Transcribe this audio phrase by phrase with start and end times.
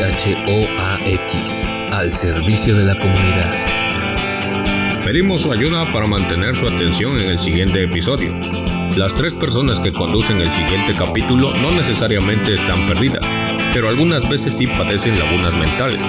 [0.00, 3.54] XHOAX, al servicio de la comunidad.
[5.04, 8.34] Pedimos su ayuda para mantener su atención en el siguiente episodio.
[8.96, 13.28] Las tres personas que conducen el siguiente capítulo no necesariamente están perdidas,
[13.74, 16.00] pero algunas veces sí padecen lagunas mentales.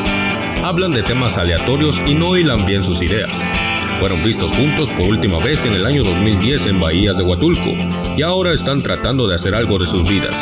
[0.63, 3.37] Hablan de temas aleatorios y no hilan bien sus ideas.
[3.97, 7.71] Fueron vistos juntos por última vez en el año 2010 en Bahías de Huatulco
[8.15, 10.39] y ahora están tratando de hacer algo de sus vidas.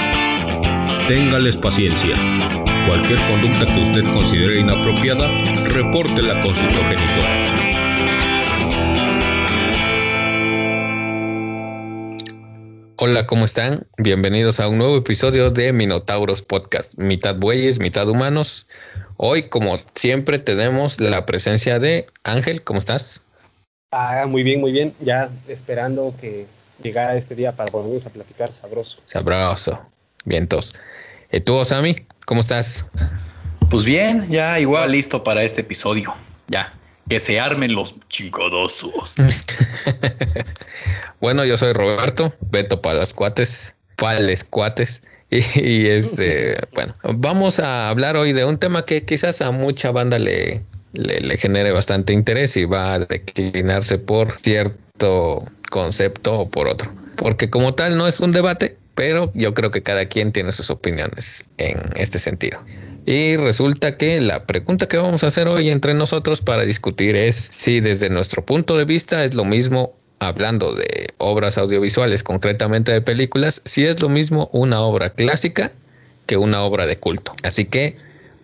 [1.07, 2.68] Téngales paciencia.
[2.89, 5.27] Cualquier conducta que usted considere inapropiada,
[5.65, 7.45] repórtela con su progenitora.
[12.97, 13.85] Hola, ¿cómo están?
[13.99, 18.67] Bienvenidos a un nuevo episodio de Minotauros Podcast, mitad bueyes, mitad humanos.
[19.17, 23.21] Hoy, como siempre, tenemos la presencia de Ángel, ¿cómo estás?
[23.91, 24.95] Ah, muy bien, muy bien.
[24.99, 26.47] Ya esperando que
[26.81, 28.97] llegara este día para volvernos a platicar sabroso.
[29.05, 29.79] Sabroso.
[30.25, 30.73] Vientos.
[31.31, 31.95] ¿Y tú, Osami?
[32.29, 32.85] ¿Cómo estás?
[33.71, 36.13] Pues bien, ya igual listo para este episodio.
[36.47, 36.71] Ya,
[37.09, 39.15] que se armen los chingodosos.
[41.21, 45.01] bueno, yo soy Roberto, Beto para los cuates, para los cuates.
[45.31, 50.19] Y, este, bueno, vamos a hablar hoy de un tema que quizás a mucha banda
[50.19, 56.67] le, le, le genere bastante interés y va a declinarse por cierto concepto o por
[56.67, 56.93] otro.
[57.15, 60.69] Porque como tal no es un debate, pero yo creo que cada quien tiene sus
[60.69, 62.59] opiniones en este sentido.
[63.05, 67.37] Y resulta que la pregunta que vamos a hacer hoy entre nosotros para discutir es
[67.37, 72.99] si desde nuestro punto de vista es lo mismo, hablando de obras audiovisuales, concretamente de
[72.99, 75.71] películas, si es lo mismo una obra clásica
[76.25, 77.33] que una obra de culto.
[77.43, 77.95] Así que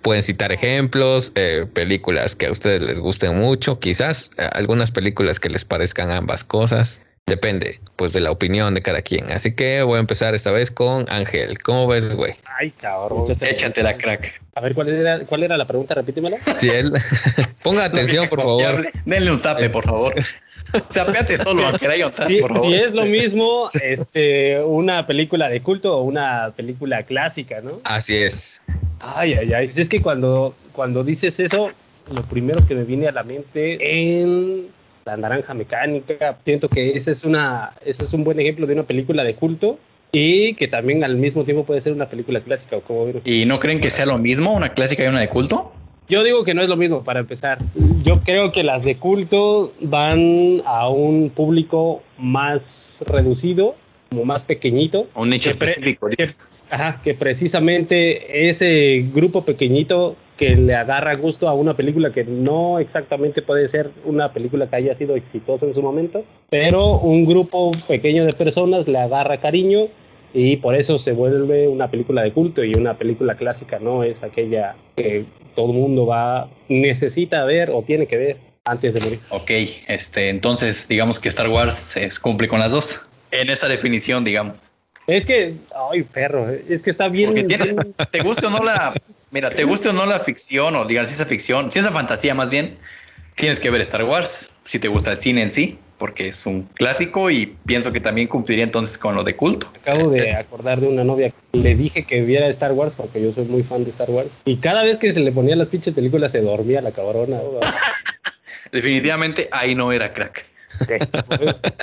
[0.04, 5.42] pueden citar ejemplos, eh, películas que a ustedes les gusten mucho, quizás eh, algunas películas
[5.42, 7.02] que les parezcan ambas cosas.
[7.28, 9.32] Depende, pues, de la opinión de cada quien.
[9.32, 11.58] Así que voy a empezar esta vez con Ángel.
[11.58, 12.34] ¿Cómo ves, güey?
[12.60, 13.36] Ay, cabrón.
[13.42, 14.40] Échate la crack.
[14.54, 15.96] A ver, ¿cuál era, cuál era la pregunta?
[15.96, 16.38] Repítemela.
[16.56, 16.94] Si él...
[17.64, 18.88] Ponga atención, por favor.
[19.06, 20.14] Denle un zape, por favor.
[20.94, 22.68] Zapeate solo, aunque haya un si, por favor.
[22.68, 27.72] Si es lo mismo este, una película de culto o una película clásica, ¿no?
[27.86, 28.62] Así es.
[29.02, 29.72] Ay, ay, ay.
[29.76, 31.72] Es que cuando, cuando dices eso,
[32.14, 34.68] lo primero que me viene a la mente en
[35.06, 36.36] la naranja mecánica.
[36.44, 39.78] Siento que ese es, una, ese es un buen ejemplo de una película de culto
[40.12, 42.80] y que también al mismo tiempo puede ser una película clásica.
[42.82, 45.72] como ¿Y no creen que sea lo mismo una clásica y una de culto?
[46.10, 47.60] Yo digo que no es lo mismo para empezar.
[48.04, 52.64] Yo creo que las de culto van a un público más
[53.06, 53.76] reducido,
[54.10, 55.08] como más pequeñito.
[55.14, 56.10] Un nicho específico.
[56.10, 56.28] Que,
[56.72, 62.80] ajá, que precisamente ese grupo pequeñito que le agarra gusto a una película que no
[62.80, 67.72] exactamente puede ser una película que haya sido exitosa en su momento, pero un grupo
[67.88, 69.88] pequeño de personas le agarra cariño
[70.34, 74.22] y por eso se vuelve una película de culto y una película clásica no es
[74.22, 75.26] aquella que
[75.56, 79.20] todo el mundo va necesita ver o tiene que ver antes de morir.
[79.30, 79.52] Ok,
[79.88, 83.00] este, entonces digamos que Star Wars es, cumple con las dos
[83.32, 84.72] en esa definición, digamos.
[85.08, 85.54] Es que,
[85.92, 87.34] ay, perro, es que está bien.
[88.12, 88.94] te guste o no la,
[89.36, 92.78] mira, te guste o no la ficción o digan ciencia ficción, ciencia fantasía más bien,
[93.36, 96.64] tienes que ver Star Wars si te gusta el cine en sí, porque es un
[96.64, 99.68] clásico y pienso que también cumpliría entonces con lo de culto.
[99.82, 103.34] Acabo de acordar de una novia que le dije que viera Star Wars porque yo
[103.34, 105.94] soy muy fan de Star Wars y cada vez que se le ponía las pinches
[105.94, 107.42] películas se dormía la cabrona.
[108.72, 110.46] Definitivamente ahí no era crack.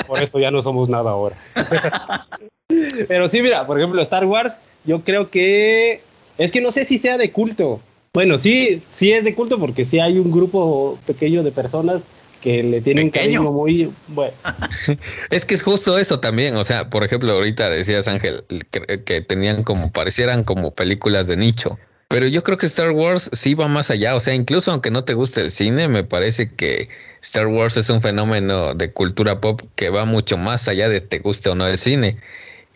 [0.07, 1.37] por eso ya no somos nada ahora.
[3.09, 4.55] Pero sí, mira, por ejemplo, Star Wars,
[4.87, 6.01] yo creo que
[6.44, 7.80] es que no sé si sea de culto.
[8.12, 12.03] Bueno, sí, sí es de culto porque sí hay un grupo pequeño de personas
[12.42, 14.34] que le tienen cariño muy bueno.
[15.30, 19.20] es que es justo eso también, o sea, por ejemplo, ahorita decías Ángel que, que,
[19.20, 23.69] tenían como parecieran como películas de nicho, pero yo creo que Star Wars sí va
[23.69, 26.88] más allá, o sea, incluso aunque no te guste el cine, me parece que
[27.22, 31.20] Star Wars es un fenómeno de cultura pop que va mucho más allá de te
[31.20, 32.19] guste o no el cine.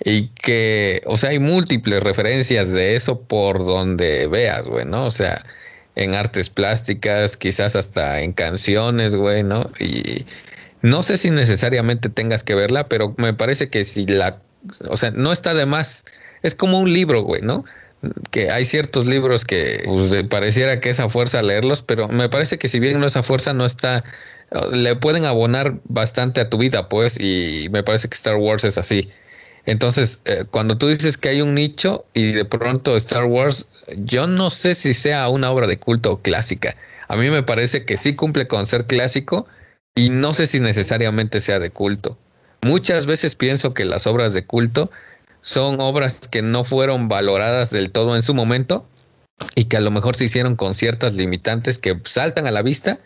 [0.04, 5.06] Y que, o sea, hay múltiples referencias de eso por donde veas, güey, ¿no?
[5.06, 5.42] O sea,
[5.94, 9.70] en artes plásticas, quizás hasta en canciones, güey, ¿no?
[9.80, 10.26] Y
[10.82, 14.40] no sé si necesariamente tengas que verla, pero me parece que si la,
[14.88, 16.04] o sea, no está de más,
[16.42, 17.64] es como un libro, güey, ¿no?
[18.30, 22.68] Que hay ciertos libros que pues, pareciera que esa fuerza leerlos, pero me parece que
[22.68, 24.04] si bien no esa fuerza no está,
[24.72, 28.76] le pueden abonar bastante a tu vida, pues, y me parece que Star Wars es
[28.78, 29.08] así.
[29.66, 34.28] Entonces, eh, cuando tú dices que hay un nicho y de pronto Star Wars, yo
[34.28, 36.76] no sé si sea una obra de culto o clásica.
[37.08, 39.46] A mí me parece que sí cumple con ser clásico
[39.96, 42.16] y no sé si necesariamente sea de culto.
[42.62, 44.90] Muchas veces pienso que las obras de culto
[45.40, 48.86] son obras que no fueron valoradas del todo en su momento
[49.54, 52.98] y que a lo mejor se hicieron con ciertas limitantes que saltan a la vista,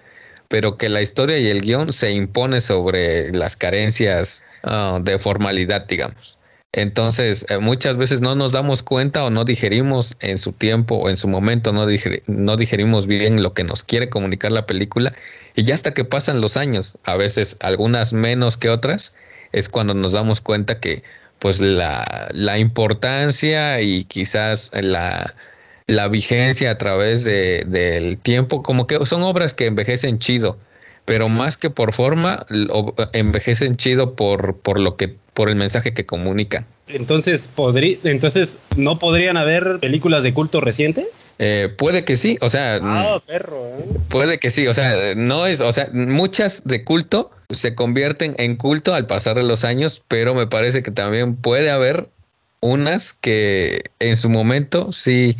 [0.48, 5.86] pero que la historia y el guion se impone sobre las carencias ah, de formalidad,
[5.86, 6.39] digamos.
[6.72, 11.08] Entonces, eh, muchas veces no nos damos cuenta o no digerimos en su tiempo o
[11.08, 11.84] en su momento, no,
[12.26, 15.12] no digerimos bien lo que nos quiere comunicar la película.
[15.56, 19.14] Y ya hasta que pasan los años, a veces algunas menos que otras,
[19.52, 21.02] es cuando nos damos cuenta que
[21.40, 25.34] pues la, la importancia y quizás la,
[25.88, 30.58] la vigencia a través de, del tiempo, como que son obras que envejecen chido,
[31.04, 32.46] pero más que por forma,
[33.12, 36.66] envejecen chido por, por lo que, por el mensaje que comunican.
[36.88, 41.06] Entonces, podría, entonces, ¿no podrían haber películas de culto recientes?
[41.38, 43.84] Eh, puede que sí, o sea, ah, perro, ¿eh?
[44.08, 48.56] puede que sí, o sea, no es, o sea, muchas de culto se convierten en
[48.56, 52.08] culto al pasar de los años, pero me parece que también puede haber
[52.60, 55.36] unas que en su momento sí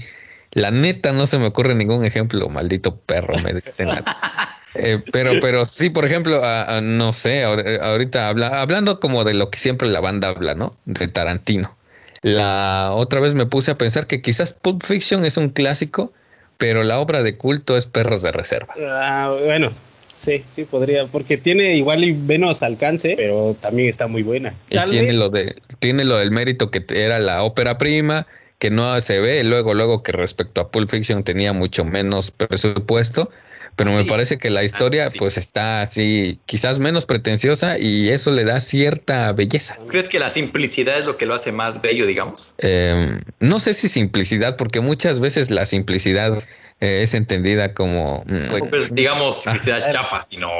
[0.53, 4.05] la neta no se me ocurre ningún ejemplo, maldito perro, me diste nada.
[4.75, 6.41] Eh, pero, pero sí, por ejemplo,
[6.83, 10.77] no sé, ahorita habla, hablando como de lo que siempre la banda habla, ¿no?
[10.85, 11.77] De Tarantino.
[12.23, 16.13] La otra vez me puse a pensar que quizás Pulp Fiction es un clásico,
[16.59, 18.75] pero la obra de culto es Perros de Reserva.
[18.79, 19.73] Ah, bueno,
[20.23, 24.55] sí, sí podría, porque tiene igual y menos alcance, pero también está muy buena.
[24.69, 28.27] Y tiene lo de, tiene lo del mérito que era la ópera prima,
[28.59, 33.31] que no se ve luego, luego que respecto a Pulp Fiction tenía mucho menos presupuesto,
[33.81, 38.45] pero me parece que la historia pues está así, quizás menos pretenciosa y eso le
[38.45, 39.79] da cierta belleza.
[39.89, 42.55] ¿Crees que la simplicidad es lo que lo hace más bello, digamos?
[42.59, 46.43] Em, no sé si simplicidad, porque muchas veces la simplicidad
[46.81, 48.23] eh, es entendida como...
[48.27, 50.51] Mm, pues, digamos que sea chafa, sino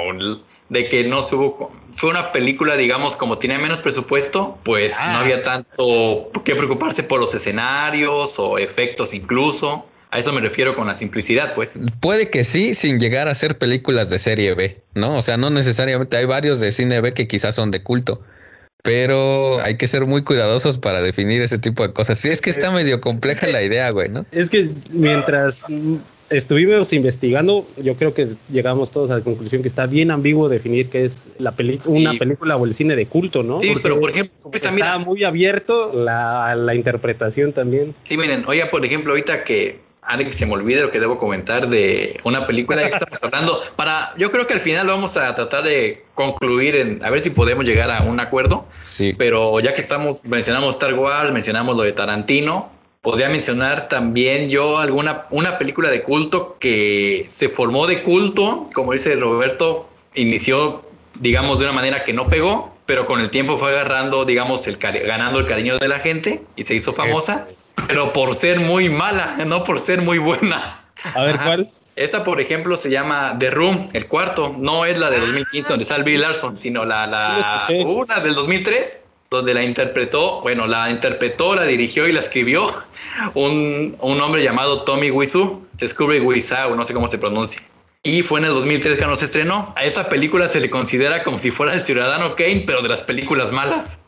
[0.71, 5.11] de que no se hubo, fue una película, digamos, como tiene menos presupuesto, pues no
[5.11, 5.21] ah.
[5.21, 9.85] había tanto que preocuparse por los escenarios o efectos incluso.
[10.13, 11.79] A eso me refiero con la simplicidad, pues.
[12.01, 15.17] Puede que sí, sin llegar a ser películas de serie B, ¿no?
[15.17, 18.21] O sea, no necesariamente hay varios de cine B que quizás son de culto,
[18.83, 22.19] pero hay que ser muy cuidadosos para definir ese tipo de cosas.
[22.19, 24.27] Sí, es que está medio compleja la idea, güey, ¿no?
[24.33, 25.65] Es que mientras
[26.29, 30.89] estuvimos investigando, yo creo que llegamos todos a la conclusión que está bien ambiguo definir
[30.89, 31.55] qué es la
[31.87, 33.61] una película o el cine de culto, ¿no?
[33.61, 37.95] Sí, pero por ejemplo, está muy abierto la, la interpretación también.
[38.03, 41.19] Sí, miren, oye, por ejemplo, ahorita que antes que se me olvide lo que debo
[41.19, 45.35] comentar de una película que estamos hablando, para, yo creo que al final vamos a
[45.35, 48.67] tratar de concluir en, a ver si podemos llegar a un acuerdo.
[48.85, 49.15] Sí.
[49.17, 52.71] Pero ya que estamos, mencionamos Star Wars, mencionamos lo de Tarantino,
[53.03, 58.93] podría mencionar también yo alguna, una película de culto que se formó de culto, como
[58.93, 60.83] dice Roberto, inició,
[61.21, 64.77] digamos, de una manera que no pegó, pero con el tiempo fue agarrando, digamos, el
[64.79, 67.47] ganando el cariño de la gente y se hizo famosa
[67.87, 70.85] pero por ser muy mala, no por ser muy buena.
[71.15, 71.71] A ver, ¿cuál?
[71.97, 74.55] Esta, por ejemplo, se llama The Room, el cuarto.
[74.57, 79.03] No es la de 2015 donde sale Bill Larson, sino la, la una del 2003,
[79.31, 82.73] donde la interpretó, bueno, la interpretó, la dirigió y la escribió
[83.35, 87.61] un, un hombre llamado Tommy Wiseau, Discovery Wiseau, no sé cómo se pronuncia.
[88.03, 89.75] Y fue en el 2003 que no se estrenó.
[89.77, 93.03] A esta película se le considera como si fuera el Ciudadano Kane, pero de las
[93.03, 93.99] películas malas.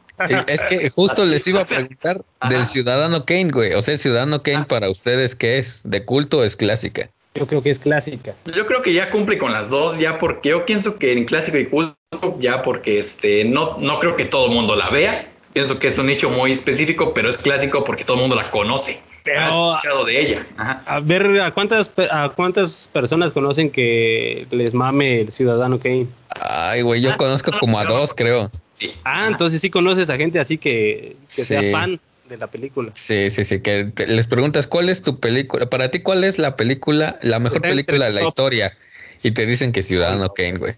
[0.47, 3.73] Es que justo les iba a preguntar del Ciudadano Kane, güey.
[3.75, 5.81] O sea, el Ciudadano Kane para ustedes, ¿qué es?
[5.85, 7.09] ¿De culto o es clásica?
[7.35, 8.35] Yo creo que es clásica.
[8.55, 11.57] Yo creo que ya cumple con las dos, ya porque yo pienso que en clásico
[11.59, 11.97] y culto,
[12.41, 15.27] ya porque este, no, no creo que todo el mundo la vea.
[15.55, 18.51] Pienso que es un nicho muy específico, pero es clásico porque todo el mundo la
[18.51, 19.01] conoce.
[19.25, 20.47] Pero, escuchado de ella.
[20.59, 26.09] A ver, ¿a cuántas, ¿a cuántas personas conocen que les mame el Ciudadano Kane?
[26.41, 28.51] Ay, güey, yo ah, conozco como a dos, creo.
[29.05, 32.91] Ah, entonces sí conoces a gente así que, sea fan de la película.
[32.95, 36.57] Sí, sí, sí, que les preguntas cuál es tu película, para ti cuál es la
[36.57, 38.77] película, la mejor película de la historia
[39.23, 40.75] y te dicen que Ciudadano Kane, güey.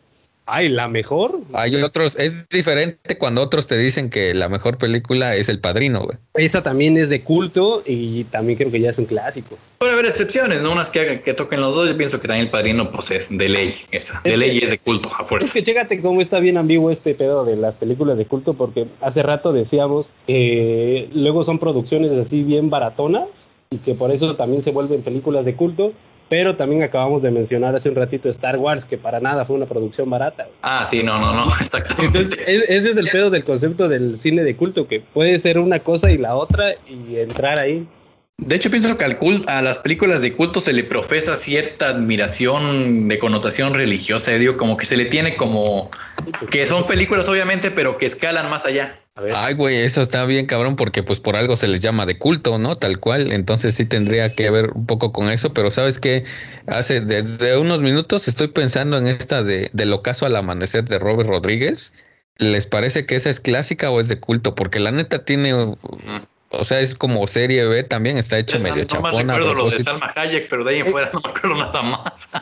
[0.47, 1.41] Ay, la mejor.
[1.55, 6.05] Hay otros, es diferente cuando otros te dicen que la mejor película es El Padrino,
[6.05, 6.19] güey.
[6.35, 9.57] Esa también es de culto y también creo que ya es un clásico.
[9.79, 10.73] Puede haber excepciones, ¿no?
[10.73, 11.89] Unas que, que toquen los dos.
[11.89, 14.21] Yo pienso que también El Padrino, pues es de ley, esa.
[14.23, 15.49] De ley y es de culto, a fuerza.
[15.49, 18.87] Es que chécate cómo está bien ambiguo este pedo de las películas de culto, porque
[19.01, 23.29] hace rato decíamos, que luego son producciones así bien baratonas
[23.71, 25.93] y que por eso también se vuelven películas de culto
[26.29, 29.67] pero también acabamos de mencionar hace un ratito Star Wars, que para nada fue una
[29.67, 30.47] producción barata.
[30.63, 32.19] Ah, sí, no, no, no, exactamente.
[32.19, 35.81] Entonces, ese es el pedo del concepto del cine de culto, que puede ser una
[35.81, 37.87] cosa y la otra y entrar ahí.
[38.37, 41.89] De hecho, pienso que al cult, a las películas de culto se le profesa cierta
[41.89, 45.91] admiración de connotación religiosa, digo, como que se le tiene como
[46.51, 48.95] que son películas obviamente, pero que escalan más allá.
[49.35, 52.59] Ay, güey, eso está bien cabrón porque pues por algo se les llama de culto,
[52.59, 52.75] ¿no?
[52.75, 53.31] Tal cual.
[53.31, 56.25] Entonces sí tendría que ver un poco con eso, pero sabes que
[56.67, 61.29] hace desde unos minutos estoy pensando en esta de del ocaso al amanecer de Robert
[61.29, 61.93] Rodríguez.
[62.39, 64.57] ¿Les parece que esa es clásica o es de culto?
[64.57, 65.55] Porque la neta tiene
[66.59, 68.87] o sea, es como serie B también, está hecho medio.
[68.93, 71.57] No más recuerdo lo de Salma Hayek, pero de ahí en fuera no me acuerdo
[71.57, 72.29] nada más.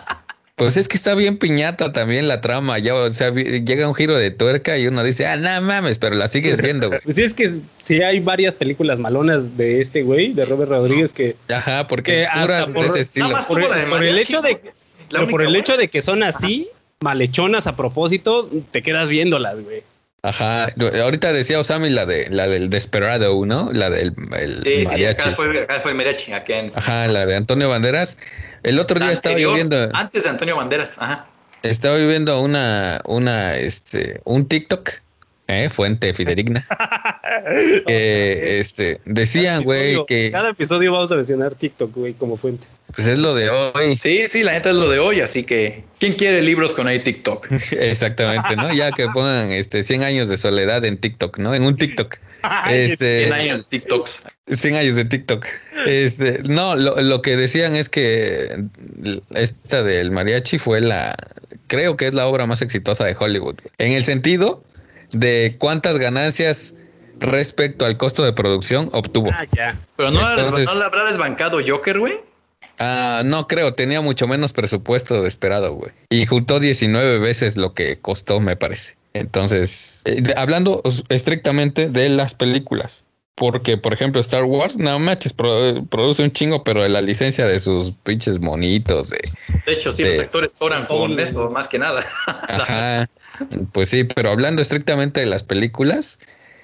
[0.54, 4.14] Pues es que está bien piñata también la trama, ya, o sea, llega un giro
[4.14, 7.00] de tuerca y uno dice, ah, no mames, pero la sigues viendo, güey.
[7.00, 11.37] Pues es que sí hay varias películas malonas de este güey, de Robert Rodríguez, que...
[11.52, 13.35] Ajá, porque puras de ese estilo.
[13.49, 14.59] Por, el hecho de,
[15.31, 16.69] por el hecho de que son así,
[17.00, 19.83] malechonas a propósito, te quedas viéndolas, güey.
[20.25, 20.69] Ajá,
[21.02, 23.73] ahorita decía Osami la de la del Desperado, ¿no?
[23.73, 24.97] La del el sí, mariachi.
[24.97, 26.71] Sí, acá fue, acá fue el mariachi, acá en...
[26.75, 28.19] Ajá, la de Antonio Banderas.
[28.62, 31.26] El otro día estaba viendo antes de Antonio Banderas, ajá.
[31.64, 34.91] Estaba viendo una una este un TikTok
[35.49, 35.69] ¿eh?
[35.71, 36.67] fuente fidedigna.
[37.87, 42.67] que este decían, güey, que cada episodio vamos a mencionar TikTok, güey, como fuente.
[42.94, 43.99] Pues es lo de hoy.
[44.00, 47.02] Sí, sí, la neta es lo de hoy, así que ¿quién quiere libros con ahí
[47.02, 47.46] TikTok?
[47.72, 48.72] Exactamente, ¿no?
[48.72, 51.54] Ya que pongan este 100 años de soledad en TikTok, ¿no?
[51.54, 52.16] En un TikTok.
[52.68, 54.22] Este, 100 años de TikToks.
[54.49, 55.46] 100 años de TikTok.
[55.87, 58.64] Este, no, lo, lo que decían es que
[59.37, 61.14] esta del mariachi fue la,
[61.68, 63.54] creo que es la obra más exitosa de Hollywood.
[63.78, 64.64] En el sentido
[65.12, 66.75] de cuántas ganancias
[67.18, 69.30] respecto al costo de producción obtuvo.
[69.32, 69.78] Ah, ya.
[69.96, 72.14] Pero no, no la habrá desbancado Joker, güey.
[72.85, 75.93] Ah, no creo, tenía mucho menos presupuesto de esperado, güey.
[76.11, 78.97] Y juntó 19 veces lo que costó, me parece.
[79.15, 83.05] Entonces, eh, hablando estrictamente de las películas.
[83.37, 87.61] Porque, por ejemplo, Star Wars, no manches, produce un chingo, pero de la licencia de
[87.61, 89.11] sus pinches monitos.
[89.11, 89.31] De,
[89.65, 92.05] de hecho, sí, los actores cobran con eso, más que nada.
[92.27, 93.09] Ajá.
[93.73, 96.19] Pues sí, pero hablando estrictamente de las películas,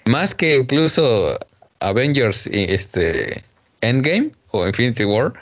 [0.05, 1.39] más que incluso
[1.79, 3.45] Avengers este,
[3.81, 5.33] Endgame o Infinity War,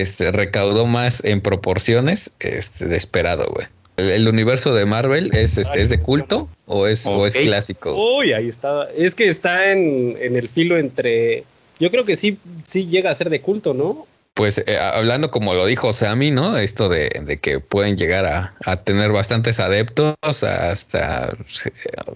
[0.00, 3.66] este, recaudó más en proporciones este, de esperado, güey.
[3.98, 7.94] El, universo de Marvel es, este, es de culto o es, o es clásico.
[8.16, 8.88] Uy, ahí está.
[8.96, 11.44] Es que está en, el filo entre.
[11.78, 14.06] Yo creo que sí, sí llega a ser de culto, ¿no?
[14.32, 16.56] Pues eh, hablando como lo dijo Sammy, ¿no?
[16.56, 17.10] Esto de,
[17.42, 18.24] que pueden llegar
[18.64, 21.36] a, tener bastantes adeptos hasta...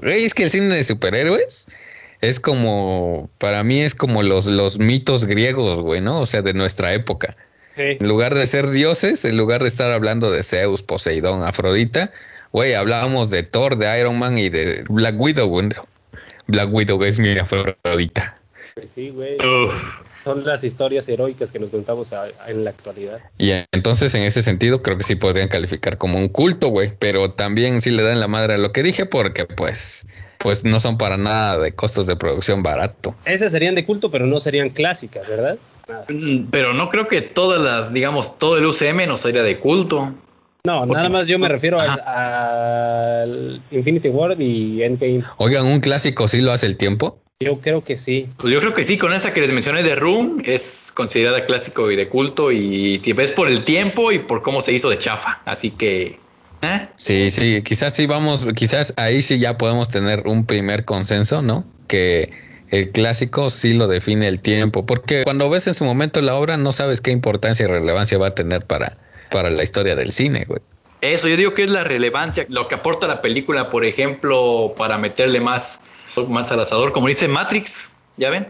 [0.02, 1.66] Es que el cine de superhéroes
[2.23, 6.21] es como, para mí es como los, los mitos griegos, güey, ¿no?
[6.21, 7.37] O sea, de nuestra época.
[7.76, 12.11] En lugar de ser dioses, en lugar de estar hablando de Zeus, Poseidón, Afrodita,
[12.52, 15.68] güey, hablábamos de Thor, de Iron Man y de Black Widow, güey.
[16.47, 18.37] Black Widow es mi Afrodita.
[18.95, 19.37] Sí, güey.
[20.25, 22.09] Son las historias heroicas que nos contamos
[22.49, 23.21] en la actualidad.
[23.38, 26.92] Y entonces, en ese sentido, creo que sí podrían calificar como un culto, güey.
[26.99, 30.04] Pero también sí le dan la madre a lo que dije, porque pues
[30.38, 33.14] pues no son para nada de costos de producción barato.
[33.25, 35.56] Esas serían de culto, pero no serían clásicas, ¿verdad?
[36.09, 40.12] Mm, pero no creo que todas las, digamos, todo el UCM nos sería de culto.
[40.64, 45.25] No, nada más yo me refiero al, Infinity War y Endgame.
[45.38, 47.21] Oigan, ¿un clásico sí lo hace el tiempo?
[47.38, 48.28] Yo creo que sí.
[48.38, 51.90] Pues yo creo que sí, con esa que les mencioné de Room es considerada clásico
[51.90, 55.38] y de culto y ves por el tiempo y por cómo se hizo de chafa.
[55.45, 56.19] Así que
[56.62, 56.88] ¿Eh?
[56.97, 61.64] Sí, sí, quizás sí vamos, quizás ahí sí ya podemos tener un primer consenso, ¿no?
[61.87, 62.31] Que
[62.71, 66.57] el clásico sí lo define el tiempo, porque cuando ves en su momento la obra
[66.57, 68.99] no sabes qué importancia y relevancia va a tener para,
[69.31, 70.61] para la historia del cine, güey.
[71.03, 74.99] Eso, yo digo que es la relevancia, lo que aporta la película, por ejemplo, para
[74.99, 75.79] meterle más,
[76.29, 78.49] más al asador, como dice Matrix, ¿ya ven?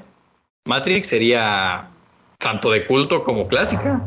[0.64, 1.88] Matrix sería
[2.38, 4.00] tanto de culto como clásica.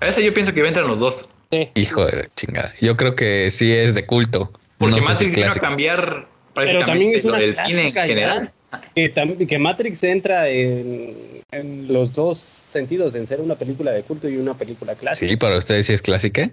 [0.00, 1.28] A ese yo pienso que entrar los dos.
[1.74, 2.72] Hijo de chingada.
[2.80, 4.52] Yo creo que sí es de culto.
[4.78, 8.52] Porque Matrix vino a cambiar prácticamente lo del cine en general.
[8.94, 11.42] Que, Matrix entra en,
[11.88, 15.28] los dos sentidos, en ser una película de culto y una película clásica.
[15.28, 16.50] Sí, para ustedes sí es clásica.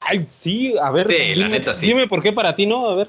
[0.00, 1.08] Ay, sí, a ver.
[1.08, 1.88] Sí, la neta sí.
[1.88, 3.08] Dime por qué para ti no, a ver.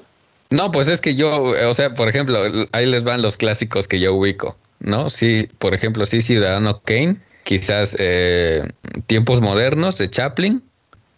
[0.50, 2.38] No, pues es que yo, o sea, por ejemplo,
[2.72, 5.10] ahí les van los clásicos que yo ubico, ¿no?
[5.10, 8.62] Sí, por ejemplo, sí, Ciudadano Kane, quizás eh,
[9.06, 10.62] Tiempos Modernos de Chaplin,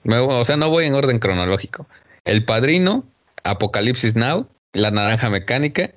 [0.06, 1.86] o sea, no voy en orden cronológico.
[2.24, 3.04] El Padrino,
[3.44, 5.90] Apocalipsis Now, La Naranja Mecánica.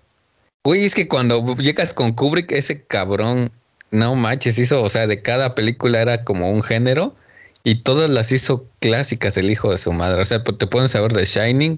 [0.63, 3.51] Uy, es que cuando llegas con Kubrick, ese cabrón,
[3.89, 7.15] no manches, hizo, o sea, de cada película era como un género
[7.63, 10.21] y todas las hizo clásicas el hijo de su madre.
[10.21, 11.77] O sea, te pones a ver The Shining,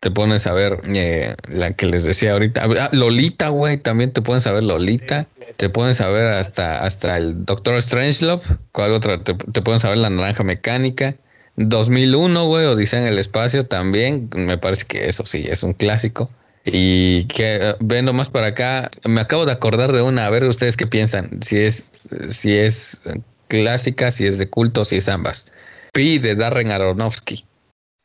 [0.00, 2.62] te pones a ver eh, la que les decía ahorita.
[2.80, 5.26] Ah, Lolita, güey, también te pones a ver Lolita.
[5.56, 8.42] te pueden saber hasta, hasta el Doctor Strangelove.
[8.70, 9.24] ¿Cuál otra?
[9.24, 11.16] Te, te pueden saber la naranja mecánica.
[11.56, 14.30] 2001, güey, Odisea en el espacio también.
[14.36, 16.30] Me parece que eso sí es un clásico.
[16.72, 20.26] Y que eh, vendo más para acá, me acabo de acordar de una.
[20.26, 21.42] A ver, ustedes qué piensan.
[21.42, 23.02] Si es, si es
[23.48, 25.46] clásica, si es de culto, si es ambas.
[25.92, 27.44] Pi de Darren Aronofsky.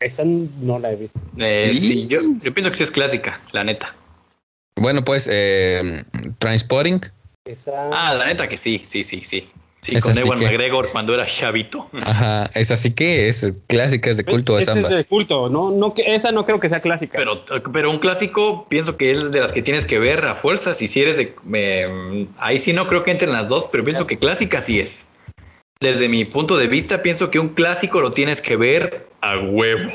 [0.00, 1.18] Esa no la he visto.
[1.38, 3.94] Eh, sí, yo, yo pienso que sí es clásica, la neta.
[4.76, 6.04] Bueno, pues, eh,
[6.38, 7.00] Transporting.
[7.46, 7.88] Esa.
[7.92, 9.48] Ah, la neta que sí, sí, sí, sí.
[9.84, 11.86] Sí, Esa con Ewan que- McGregor cuando era chavito.
[12.02, 14.96] Ajá, es así que es clásica, es de culto, es Esa es ambas.
[14.96, 17.18] de culto, no, no, esa no creo que sea clásica.
[17.18, 20.80] Pero, pero un clásico pienso que es de las que tienes que ver a fuerzas.
[20.80, 21.34] Y si eres de.
[21.44, 25.06] me- ahí sí no creo que entren las dos, pero pienso que clásica sí es.
[25.80, 29.90] Desde mi punto de vista, pienso que un clásico lo tienes que ver a huevo.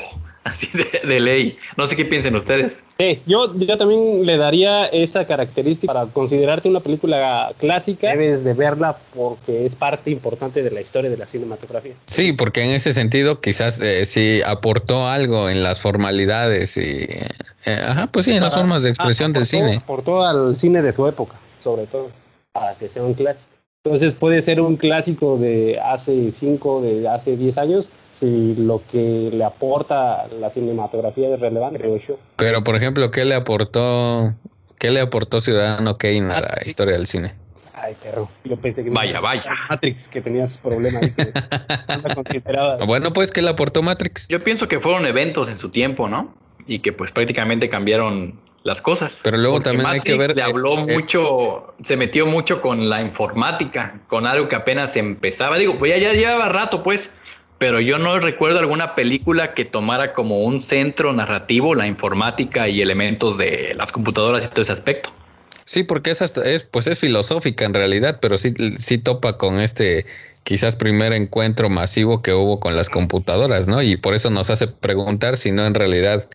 [0.50, 1.56] Así de, de ley.
[1.76, 2.82] No sé qué piensen ustedes.
[2.98, 8.08] Sí, yo, yo también le daría esa característica para considerarte una película clásica.
[8.10, 11.94] Debes de verla porque es parte importante de la historia de la cinematografía.
[12.06, 17.06] Sí, porque en ese sentido quizás eh, sí aportó algo en las formalidades y...
[17.64, 19.76] eh, ajá, pues sí, en las formas de expresión del aportó- cine.
[19.76, 22.10] Aportó al cine de su época, sobre todo,
[22.52, 23.44] para que sea un clásico.
[23.84, 27.88] Entonces puede ser un clásico de hace 5, de hace 10 años,
[28.20, 32.18] si lo que le aporta la cinematografía es relevante, creo yo.
[32.36, 34.34] Pero, por ejemplo, ¿qué le aportó,
[34.78, 37.34] qué le aportó Ciudadano Kane a la historia del cine?
[37.74, 38.90] Ay, perro, yo pensé que...
[38.90, 39.50] Vaya, vaya.
[39.70, 41.32] Matrix, que tenías problemas que
[41.88, 42.80] no la considerabas.
[42.86, 44.28] Bueno, pues, ¿qué le aportó Matrix?
[44.28, 46.34] Yo pienso que fueron eventos en su tiempo, ¿no?
[46.66, 49.20] Y que pues prácticamente cambiaron las cosas.
[49.24, 52.60] Pero luego Porque también hay que Matrix ver, Le habló eh, mucho, se metió mucho
[52.60, 55.56] con la informática, con algo que apenas empezaba.
[55.56, 57.10] Digo, pues ya, ya llevaba rato, pues.
[57.60, 62.80] Pero yo no recuerdo alguna película que tomara como un centro narrativo la informática y
[62.80, 65.10] elementos de las computadoras y todo ese aspecto.
[65.66, 70.06] Sí, porque es es, pues es filosófica en realidad, pero sí, sí topa con este
[70.42, 73.82] quizás primer encuentro masivo que hubo con las computadoras, ¿no?
[73.82, 76.30] Y por eso nos hace preguntar si no en realidad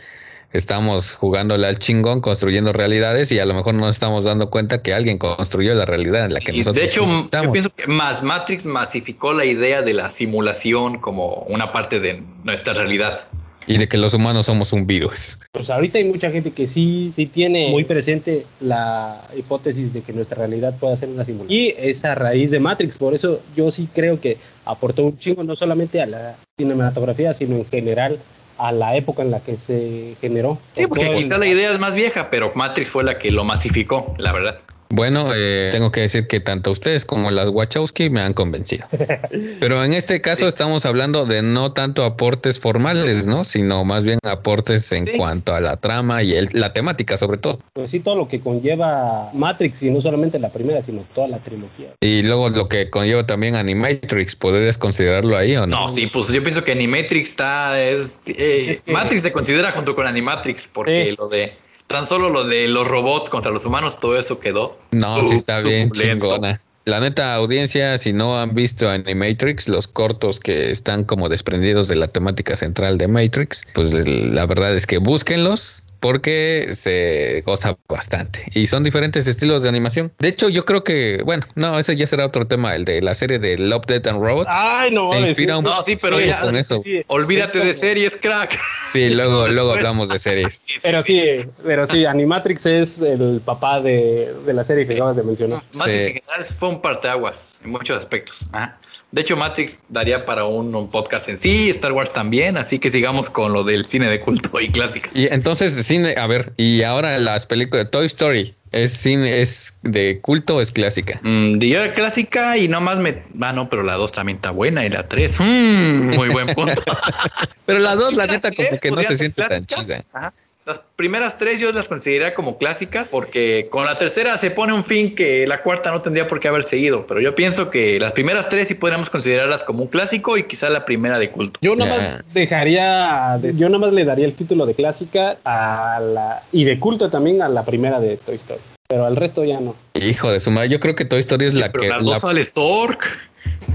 [0.51, 4.81] estamos jugándole al chingón, construyendo realidades y a lo mejor no nos estamos dando cuenta
[4.81, 7.51] que alguien construyó la realidad en la que Y nosotros de hecho, yo estamos.
[7.51, 12.73] pienso que más Matrix masificó la idea de la simulación como una parte de nuestra
[12.73, 13.27] realidad.
[13.67, 15.39] Y de que los humanos somos un virus.
[15.51, 20.13] Pues ahorita hay mucha gente que sí, sí tiene muy presente la hipótesis de que
[20.13, 21.59] nuestra realidad pueda ser una simulación.
[21.59, 25.43] Y es a raíz de Matrix, por eso yo sí creo que aportó un chingo
[25.43, 28.19] no solamente a la cinematografía, sino en general
[28.57, 30.57] a la época en la que se generó.
[30.73, 33.31] Sí, Por porque el- quizá la idea es más vieja, pero Matrix fue la que
[33.31, 34.59] lo masificó, la verdad.
[34.89, 38.85] Bueno, eh, tengo que decir que tanto ustedes como las Wachowski me han convencido.
[39.59, 43.43] Pero en este caso estamos hablando de no tanto aportes formales, ¿no?
[43.43, 45.13] Sino más bien aportes en Sí.
[45.17, 47.59] cuanto a la trama y el- la temática sobre todo.
[47.73, 51.43] Pues sí, todo lo que conlleva Matrix, y no solamente la primera, sino toda la
[51.43, 51.93] trilogía.
[52.01, 55.81] Y luego lo que conlleva también Animatrix, ¿podrías considerarlo ahí o no?
[55.81, 57.81] No, sí, pues yo pienso que Animatrix está.
[57.81, 61.15] Es, eh, Matrix se considera junto con Animatrix, porque Sí.
[61.17, 61.53] lo de.
[61.87, 64.75] Tan solo lo de los robots contra los humanos, todo eso quedó.
[64.91, 66.25] No, sí está bien Suculento.
[66.27, 66.61] chingona.
[66.85, 71.95] La neta audiencia, si no han visto Animatrix, los cortos que están como desprendidos de
[71.95, 77.75] la temática central de Matrix, pues les- la verdad es que búsquenlos porque se goza
[77.89, 80.13] bastante y son diferentes estilos de animación.
[80.19, 83.15] De hecho, yo creo que, bueno, no, ese ya será otro tema, el de la
[83.15, 84.51] serie de Love, Death and Robots.
[84.53, 86.41] Ay, no, se inspira un No, sí, pero poco ya.
[86.41, 86.79] con eso.
[86.83, 88.55] sí, Olvídate de series, crack.
[88.85, 90.67] Sí, luego, luego hablamos de series.
[90.83, 91.19] Pero sí,
[91.63, 95.63] pero sí, Animatrix es el papá de, de la serie que acabas de mencionar.
[95.73, 96.09] Matrix Sí.
[96.11, 98.45] en general fue un parteaguas en muchos aspectos.
[98.51, 98.77] Ajá.
[99.15, 102.89] De hecho, Matrix daría para un, un podcast en sí, Star Wars también, así que
[102.89, 105.15] sigamos con lo del cine de culto y clásicas.
[105.15, 110.19] Y entonces, cine, a ver, y ahora las películas, Toy Story, ¿es cine, es de
[110.19, 111.17] culto o es clásica?
[111.23, 113.23] Mm, diría clásica y nomás me.
[113.39, 115.39] Ah, no, pero la 2 también está buena y la 3.
[115.39, 116.73] muy buen punto.
[117.65, 120.03] Pero la dos, la Las neta, como que no se siente tan chida.
[120.13, 120.31] Ajá.
[120.65, 124.83] Las primeras tres yo las consideraría como clásicas porque con la tercera se pone un
[124.83, 127.05] fin que la cuarta no tendría por qué haber seguido.
[127.07, 130.69] Pero yo pienso que las primeras tres sí podríamos considerarlas como un clásico y quizá
[130.71, 131.59] la primera de culto.
[131.61, 135.99] Yo nada más dejaría, de- yo nada más le daría el título de clásica a
[135.99, 139.59] la y de culto también a la primera de Toy Story, pero al resto ya
[139.59, 139.75] no.
[139.93, 141.89] Hijo de su madre, yo creo que Toy Story es la pero que.
[141.89, 143.05] las la- dos sale Zork.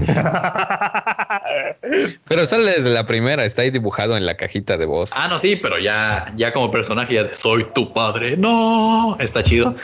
[2.27, 5.11] pero sale desde la primera, está ahí dibujado en la cajita de voz.
[5.15, 8.37] Ah, no, sí, pero ya, ya como personaje ya soy tu padre.
[8.37, 9.75] No, está chido.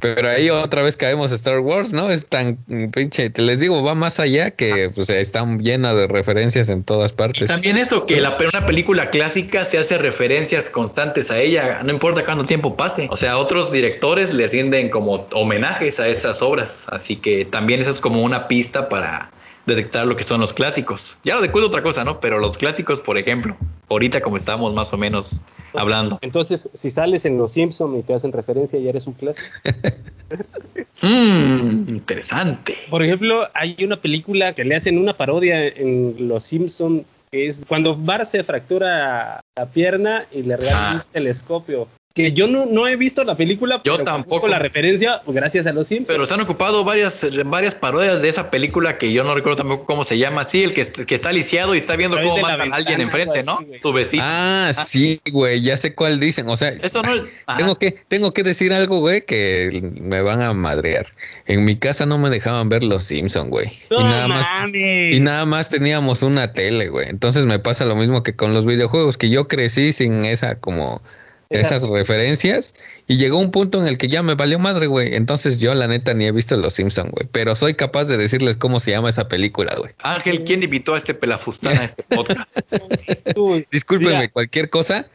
[0.00, 2.10] Pero ahí otra vez caemos a Star Wars, ¿no?
[2.10, 2.56] Es tan
[2.92, 7.12] pinche, te les digo, va más allá que pues están llena de referencias en todas
[7.12, 7.48] partes.
[7.48, 12.24] También eso, que la, una película clásica se hace referencias constantes a ella, no importa
[12.24, 13.08] cuánto tiempo pase.
[13.10, 16.86] O sea, otros directores le rinden como homenajes a esas obras.
[16.90, 19.30] Así que también eso es como una pista para
[19.70, 21.18] detectar lo que son los clásicos.
[21.24, 22.20] Ya lo de culto otra cosa, ¿no?
[22.20, 23.56] Pero los clásicos, por ejemplo,
[23.88, 26.18] ahorita como estamos más o menos hablando.
[26.22, 29.48] Entonces, si sales en Los Simpson y te hacen referencia, ya eres un clásico.
[31.02, 32.76] Mmm, interesante.
[32.90, 37.60] Por ejemplo, hay una película que le hacen una parodia en Los Simpson que es
[37.68, 42.88] cuando Bar se fractura la pierna y le regalan un telescopio que yo no, no
[42.88, 46.08] he visto la película, yo tampoco la referencia gracias a los Simpsons.
[46.08, 49.86] Pero se han ocupado varias, varias parodias de esa película que yo no recuerdo tampoco
[49.86, 50.44] cómo se llama.
[50.44, 53.60] Sí, el que, que está lisiado y está viendo cómo matan a alguien enfrente, ¿no?
[53.80, 54.24] Su vecino.
[54.26, 56.48] Ah, ah, sí, güey, ya sé cuál dicen.
[56.48, 57.12] O sea, eso no.
[57.56, 61.06] Tengo que, tengo que decir algo, güey, que me van a madrear.
[61.46, 63.66] En mi casa no me dejaban ver los Simpsons, güey.
[63.88, 64.46] y nada más.
[64.74, 67.08] Y nada más teníamos una tele, güey.
[67.08, 71.02] Entonces me pasa lo mismo que con los videojuegos, que yo crecí sin esa como
[71.50, 72.76] esas referencias
[73.08, 75.16] y llegó un punto en el que ya me valió madre, güey.
[75.16, 78.56] Entonces yo la neta ni he visto Los Simpson, güey, pero soy capaz de decirles
[78.56, 79.90] cómo se llama esa película, güey.
[79.98, 82.48] Ángel, ¿quién invitó a este pelafustán a este podcast?
[83.72, 85.08] Discúlpenme, cualquier cosa,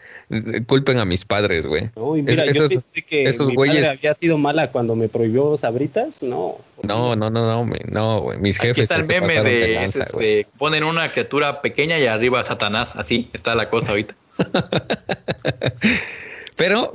[0.67, 1.89] culpen a mis padres, güey.
[2.27, 6.57] esos, que esos güeyes había sido mala cuando me prohibió sabritas, no.
[6.83, 8.39] No, no, no, no, no, güey.
[8.39, 12.97] Mis jefes Aquí está el meme de, este, ponen una criatura pequeña y arriba Satanás,
[12.97, 14.15] así está la cosa ahorita.
[16.55, 16.91] Pero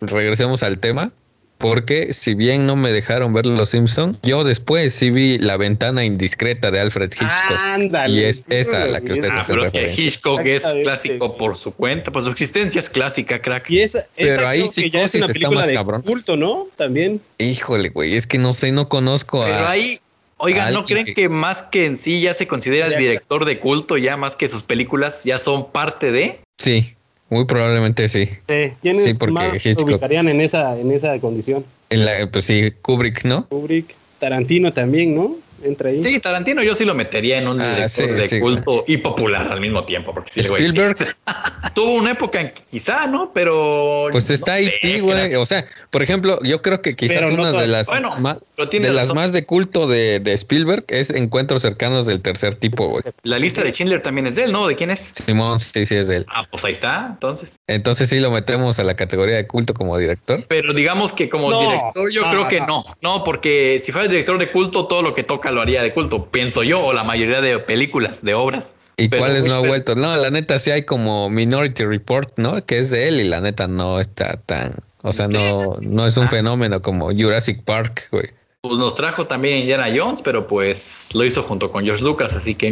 [0.00, 1.12] regresemos al tema.
[1.58, 6.06] Porque si bien no me dejaron ver Los Simpson, yo después sí vi La ventana
[6.06, 8.08] indiscreta de Alfred Hitchcock.
[8.08, 10.04] y es esa la que ustedes ah, hacen referencia.
[10.06, 13.68] Hitchcock es clásico por su cuenta, por su existencia es clásica, crack.
[13.68, 16.00] Y esa, Pero ahí psicosis está más cabrón.
[16.00, 16.66] culto, ¿no?
[16.76, 17.20] También.
[17.36, 20.00] Híjole, güey, es que no sé, no conozco Pero ahí
[20.38, 21.28] Oigan, ¿no creen que...
[21.28, 24.62] más que en sí ya se considera el director de culto, ya más que sus
[24.62, 26.38] películas ya son parte de?
[26.56, 26.94] Sí,
[27.30, 28.26] muy probablemente sí.
[28.26, 31.64] Sí, ¿quiénes sí, porque más ubicarían en esa, en esa condición?
[31.88, 33.46] En la, pues sí, Kubrick, ¿no?
[33.46, 35.36] Kubrick, Tarantino también, ¿no?
[35.62, 36.02] Entra ahí.
[36.02, 39.60] Sí, Tarantino yo sí lo metería en un ah, director de culto y popular al
[39.60, 40.12] mismo tiempo.
[40.12, 40.96] Porque sí, Spielberg
[41.74, 43.30] tuvo una época en quizá, ¿no?
[43.32, 44.08] Pero.
[44.10, 45.34] Pues está ahí, güey.
[45.34, 48.38] O sea, por ejemplo, yo creo que quizás una de las, más,
[48.70, 53.02] de las más de culto de, de, Spielberg es Encuentros cercanos del tercer tipo, güey.
[53.22, 54.66] La lista de Schindler también es de él, ¿no?
[54.66, 55.10] ¿De quién es?
[55.12, 56.26] Simón, sí, sí, es de él.
[56.28, 57.60] Ah, pues ahí está, entonces.
[57.66, 60.44] Entonces sí lo metemos a la categoría de culto como director.
[60.48, 62.84] Pero digamos que como director, yo creo que no.
[63.02, 66.30] No, porque si fuera director de culto, todo lo que toca lo haría de culto
[66.30, 68.74] pienso yo, o la mayoría de películas, de obras.
[68.96, 69.94] ¿Y cuáles no ha vuelto?
[69.94, 72.64] No, la neta sí hay como Minority Report, ¿no?
[72.66, 74.74] Que es de él y la neta no está tan...
[75.02, 78.26] O sea, no, no es un fenómeno como Jurassic Park, güey.
[78.62, 82.54] Pues nos trajo también Indiana Jones, pero pues lo hizo junto con George Lucas, así
[82.54, 82.70] que...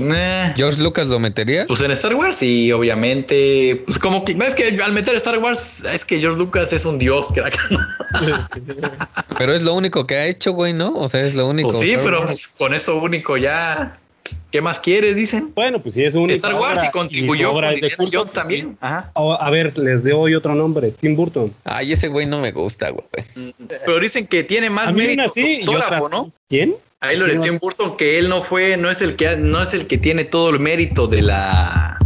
[0.55, 1.64] ¿George Lucas lo metería?
[1.66, 4.35] Pues en Star Wars y obviamente, pues como que...
[4.35, 7.59] ¿Ves que al meter Star Wars es que George Lucas es un dios, crack?
[9.38, 10.92] pero es lo único que ha hecho, güey, ¿no?
[10.94, 11.70] O sea, es lo único.
[11.70, 13.98] Pues sí, pero pues, con eso único ya
[14.50, 15.14] ¿Qué más quieres?
[15.14, 15.52] Dicen.
[15.54, 16.30] Bueno, pues sí, es un.
[16.30, 18.76] Star Wars y contribuyó con Jones también.
[18.80, 19.12] Ajá.
[19.14, 21.54] a ver, les doy otro nombre: Tim Burton.
[21.64, 23.04] Ay, ese güey no me gusta, güey.
[23.68, 26.32] Pero dicen que tiene más mérito así, ¿no?
[26.48, 26.76] ¿Quién?
[27.00, 29.72] Ahí lo de Tim Burton, que él no fue, no es el que no es
[29.72, 31.96] el que tiene todo el mérito de la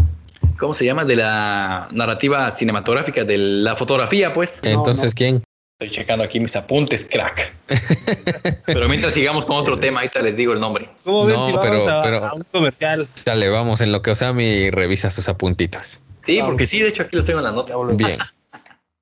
[0.58, 1.04] ¿cómo se llama?
[1.04, 4.60] De la narrativa cinematográfica, de la fotografía, pues.
[4.62, 5.42] Entonces, ¿quién?
[5.82, 7.52] Estoy checando aquí mis apuntes, crack.
[8.66, 10.88] pero mientras sigamos con otro tema, ahorita les digo el nombre.
[11.02, 13.08] ¿Cómo ven no, pero, a, pero, un comercial?
[13.24, 15.98] Dale, vamos en lo que Osami revisa sus apuntitos.
[16.20, 17.74] Sí, porque sí, de hecho aquí los tengo en la nota.
[17.94, 18.16] Bien.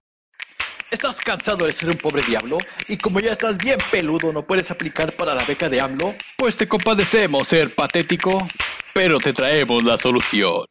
[0.90, 2.56] ¿Estás cansado de ser un pobre diablo?
[2.88, 6.14] Y como ya estás bien peludo, no puedes aplicar para la beca de AMLO?
[6.38, 8.48] Pues te compadecemos ser patético,
[8.94, 10.64] pero te traemos la solución.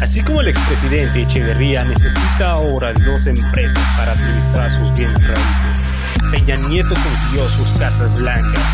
[0.00, 5.86] Así como el expresidente Echeverría necesita ahora dos empresas para administrar sus bienes raíces,
[6.30, 8.64] Peña Nieto consiguió sus casas blancas,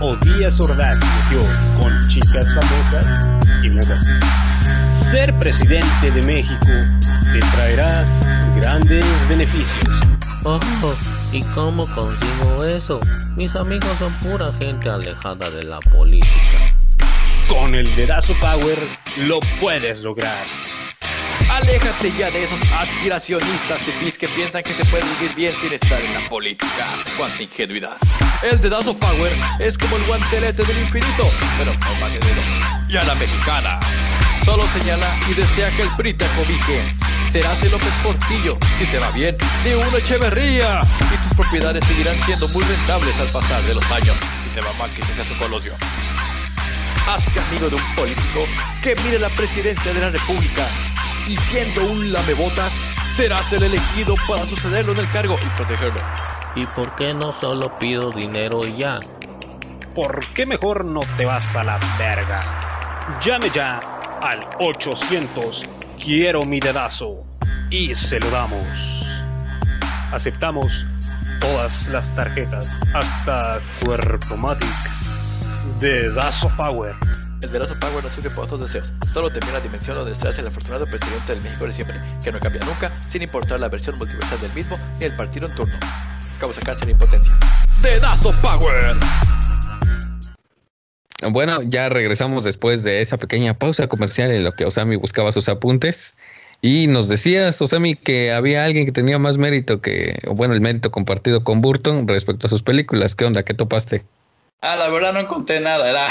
[0.00, 1.40] o Díaz Ordaz metió
[1.80, 3.28] con chicas famosas,
[3.62, 5.10] y así.
[5.10, 6.70] Ser presidente de México
[7.32, 8.04] te traerá
[8.56, 10.00] grandes beneficios.
[10.44, 10.58] Oh,
[11.32, 12.98] ¿y cómo consigo eso?
[13.36, 16.61] Mis amigos son pura gente alejada de la política.
[17.48, 18.78] Con el dedazo Power
[19.18, 20.44] lo puedes lograr.
[21.50, 25.72] Aléjate ya de esos aspiracionistas de pis que piensan que se puede vivir bien sin
[25.72, 26.86] estar en la política.
[27.18, 27.96] Cuánta ingenuidad.
[28.42, 32.42] El dedazo Power es como el guantelete del infinito, pero toma de dedo.
[32.88, 33.78] Y a la mexicana.
[34.44, 36.82] Solo señala y desea que el PRI te cobije.
[37.30, 38.56] serás el López Portillo.
[38.78, 40.80] Si te va bien, ni una Echeverría.
[41.12, 44.16] Y tus propiedades seguirán siendo muy rentables al pasar de los años.
[44.42, 45.74] Si te va mal, que se sea su colosio.
[47.06, 48.44] Hazte amigo de un político
[48.82, 50.66] que mire la presidencia de la República.
[51.28, 52.72] Y siendo un lamebotas,
[53.16, 56.00] serás el elegido para sucederlo en el cargo y protegerlo.
[56.54, 59.00] ¿Y por qué no solo pido dinero y ya?
[59.94, 62.40] ¿Por qué mejor no te vas a la verga?
[63.20, 63.78] Llame ya
[64.22, 65.62] al 800
[66.02, 67.24] Quiero mi dedazo
[67.70, 68.66] y se lo damos.
[70.12, 70.88] Aceptamos
[71.40, 74.91] todas las tarjetas, hasta Cuerpomatic.
[75.82, 76.94] Dedazo Power.
[77.40, 78.92] El Dedazo Power no sirve para otros deseos.
[79.12, 82.30] Solo termina la dimensión donde se hace el afortunado presidente del México de siempre, que
[82.30, 85.74] no cambia nunca, sin importar la versión multiversal del mismo ni el partido en turno.
[86.38, 87.36] Causa cáncer e impotencia.
[87.82, 88.96] Dedazo Power.
[91.32, 95.48] Bueno, ya regresamos después de esa pequeña pausa comercial en lo que Osami buscaba sus
[95.48, 96.14] apuntes.
[96.60, 100.92] Y nos decías, Osami, que había alguien que tenía más mérito que, bueno, el mérito
[100.92, 103.16] compartido con Burton respecto a sus películas.
[103.16, 103.42] ¿Qué onda?
[103.42, 104.04] ¿Qué topaste?
[104.62, 106.08] Ah, la verdad no encontré nada, era.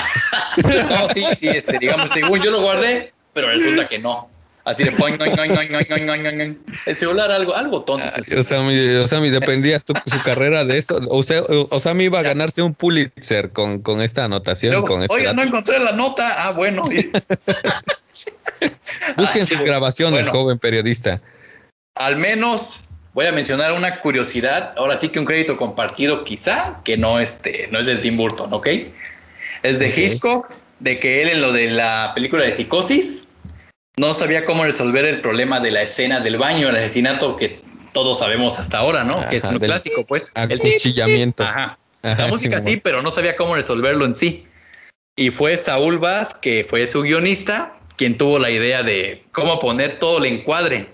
[0.89, 4.29] no, sí, sí, este, digamos, según yo lo guardé, pero resulta que no.
[4.63, 6.59] Así de poing, oing, oing, oing, oing, oing, oing, oing.
[6.85, 8.07] El celular, algo, algo tonto.
[8.11, 8.39] celular.
[8.41, 10.99] Osami, Osami, dependías tú su carrera de esto.
[11.09, 14.73] O sea, Osami iba a ganarse un Pulitzer con, con esta anotación.
[14.73, 15.47] Luego, con este Oiga, no dato.
[15.47, 16.45] encontré la nota.
[16.47, 16.83] Ah, bueno.
[19.17, 20.39] Busquen Ah, sus grabaciones, bueno.
[20.39, 21.21] joven periodista.
[21.95, 24.73] Al menos voy a mencionar una curiosidad.
[24.77, 28.53] Ahora sí que un crédito compartido, quizá, que no, este, no es del Tim Burton,
[28.53, 28.67] ¿ok?
[29.63, 29.89] Es de.
[29.89, 33.27] Hitchcock, de que él en lo de la película de Psicosis
[33.97, 37.59] no sabía cómo resolver el problema de la escena del baño, el asesinato que
[37.93, 39.27] todos sabemos hasta ahora, ¿no?
[39.29, 40.31] que es Ajá, un clásico, pues.
[40.35, 41.43] Acuchillamiento.
[41.43, 41.77] Ajá.
[42.03, 42.73] Ajá, La música Simón.
[42.73, 44.47] sí, pero no sabía cómo resolverlo en sí.
[45.15, 49.99] Y fue Saúl Vaz, que fue su guionista, quien tuvo la idea de cómo poner
[49.99, 50.87] todo el encuadre.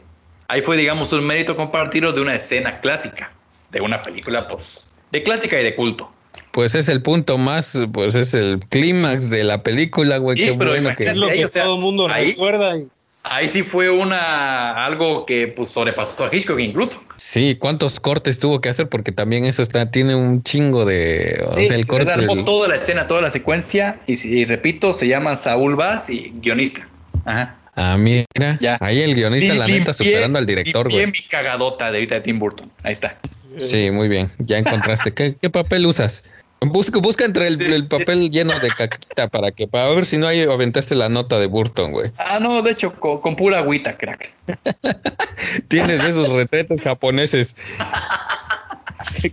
[0.48, 3.32] Ahí fue, digamos, un mérito compartido de una escena clásica,
[3.72, 6.12] de una película, pues, de clásica y de culto.
[6.52, 10.38] Pues es el punto más, pues es el clímax de la película, güey.
[10.38, 11.06] Sí, Qué pero bueno que.
[11.06, 12.78] Es lo Ahí, que o sea, todo el mundo ahí- recuerda.
[12.78, 12.88] y-
[13.30, 17.02] Ahí sí fue una algo que pues sobrepasó a Hitchcock incluso.
[17.18, 21.58] Sí, cuántos cortes tuvo que hacer porque también eso está tiene un chingo de, o
[21.58, 22.16] Sí, sea, el se corte.
[22.16, 26.32] del- toda la escena, toda la secuencia y, y repito, se llama Saúl Vaz y
[26.36, 26.88] guionista.
[27.26, 27.58] Ajá.
[27.80, 28.26] Ah, mira,
[28.60, 28.78] Ya.
[28.82, 31.06] ahí el guionista, la neta, Limpié- superando al director, güey.
[31.06, 32.72] mi cagadota de ahorita de Tim Burton.
[32.84, 33.18] Ahí está.
[33.60, 35.14] Sí, muy bien, ya encontraste.
[35.14, 36.24] ¿Qué, qué papel usas?
[36.60, 40.28] Busca, busca entre el, el papel lleno de caquita para que, para ver si no
[40.28, 42.12] hay aventaste la nota de Burton, güey.
[42.18, 44.32] Ah, no, de hecho, con, con pura agüita, crack.
[45.68, 47.56] Tienes esos retretes japoneses.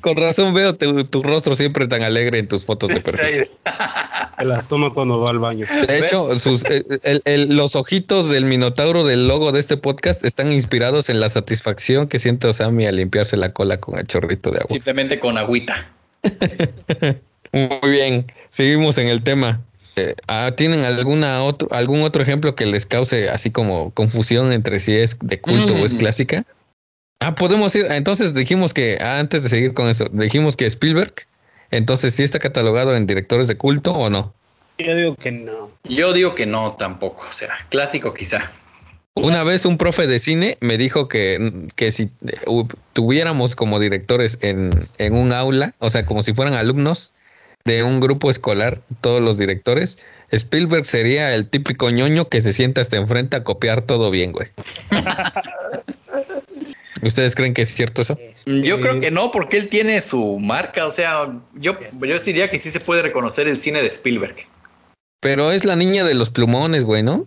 [0.00, 3.44] Con razón veo tu, tu rostro siempre tan alegre en tus fotos de perfil.
[4.38, 5.66] Se las toma cuando va al baño.
[5.86, 10.24] De hecho, sus, eh, el- el- los ojitos del minotauro del logo de este podcast
[10.24, 14.50] están inspirados en la satisfacción que siente Osami al limpiarse la cola con el chorrito
[14.50, 14.68] de agua.
[14.70, 15.86] Simplemente con agüita.
[17.52, 19.60] Muy bien, seguimos en el tema.
[19.96, 24.80] Eh, ah, ¿Tienen alguna otro, algún otro ejemplo que les cause así como confusión entre
[24.80, 25.98] si es de culto o es Mm.
[25.98, 26.44] clásica?
[27.20, 27.86] Ah, podemos ir.
[27.90, 31.14] Entonces dijimos que, ah, antes de seguir con eso, dijimos que Spielberg,
[31.70, 34.32] entonces sí está catalogado en directores de culto o no.
[34.78, 35.70] Yo digo que no.
[35.84, 37.26] Yo digo que no tampoco.
[37.28, 38.50] O sea, clásico quizá.
[39.14, 42.10] Una vez un profe de cine me dijo que, que si
[42.92, 47.12] tuviéramos como directores en, en un aula, o sea, como si fueran alumnos
[47.64, 49.98] de un grupo escolar, todos los directores,
[50.32, 54.48] Spielberg sería el típico ñoño que se sienta hasta enfrente a copiar todo bien, güey.
[57.06, 58.16] ¿Ustedes creen que es cierto eso?
[58.46, 60.86] Yo Este, creo que no, porque él tiene su marca.
[60.86, 64.36] O sea, yo, yo diría que sí se puede reconocer el cine de Spielberg.
[65.20, 67.26] Pero es la niña de los plumones, güey, ¿no?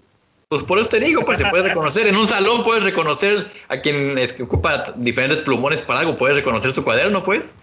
[0.49, 2.07] Pues por eso te digo, pues se puede reconocer.
[2.07, 6.15] En un salón puedes reconocer a quien es que ocupa diferentes plumones para algo.
[6.15, 7.53] Puedes reconocer su cuaderno, pues.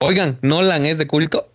[0.00, 1.46] Oigan, ¿Nolan es de culto?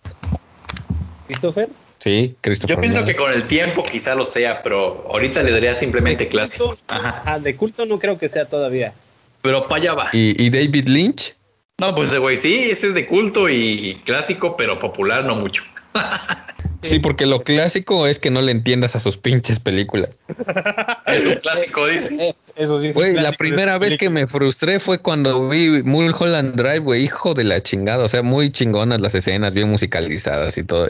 [1.26, 1.68] Christopher.
[1.98, 3.14] Sí, Christopher Yo pienso Nolan.
[3.14, 7.22] que con el tiempo quizá lo sea, pero ahorita le daría simplemente culto, Ajá.
[7.26, 8.94] Ah, de culto no creo que sea todavía.
[9.42, 10.08] Pero para allá va.
[10.12, 11.34] ¿Y, y David Lynch?
[11.78, 15.64] No, pues güey, sí, ese es de culto y clásico, pero popular no mucho.
[16.82, 20.10] Sí, porque lo clásico es que no le entiendas a sus pinches películas.
[21.06, 22.14] Es un clásico, dice.
[22.20, 22.88] Eh, Eso sí.
[22.88, 27.34] es Güey, la primera vez que me frustré fue cuando vi Mulholland Drive, güey, hijo
[27.34, 28.04] de la chingada.
[28.04, 30.88] O sea, muy chingonas las escenas, bien musicalizadas y todo.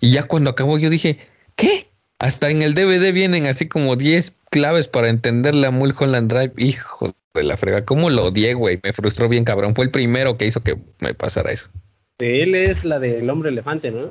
[0.00, 1.18] Y ya cuando acabó yo dije,
[1.54, 1.88] ¿qué?
[2.18, 6.52] Hasta en el DVD vienen así como 10 claves para entender la Mulholland Drive.
[6.56, 8.78] Hijo de la frega, ¿cómo lo odié, güey?
[8.82, 9.74] Me frustró bien, cabrón.
[9.74, 11.70] Fue el primero que hizo que me pasara eso.
[12.18, 14.10] De él es la del hombre elefante, ¿no?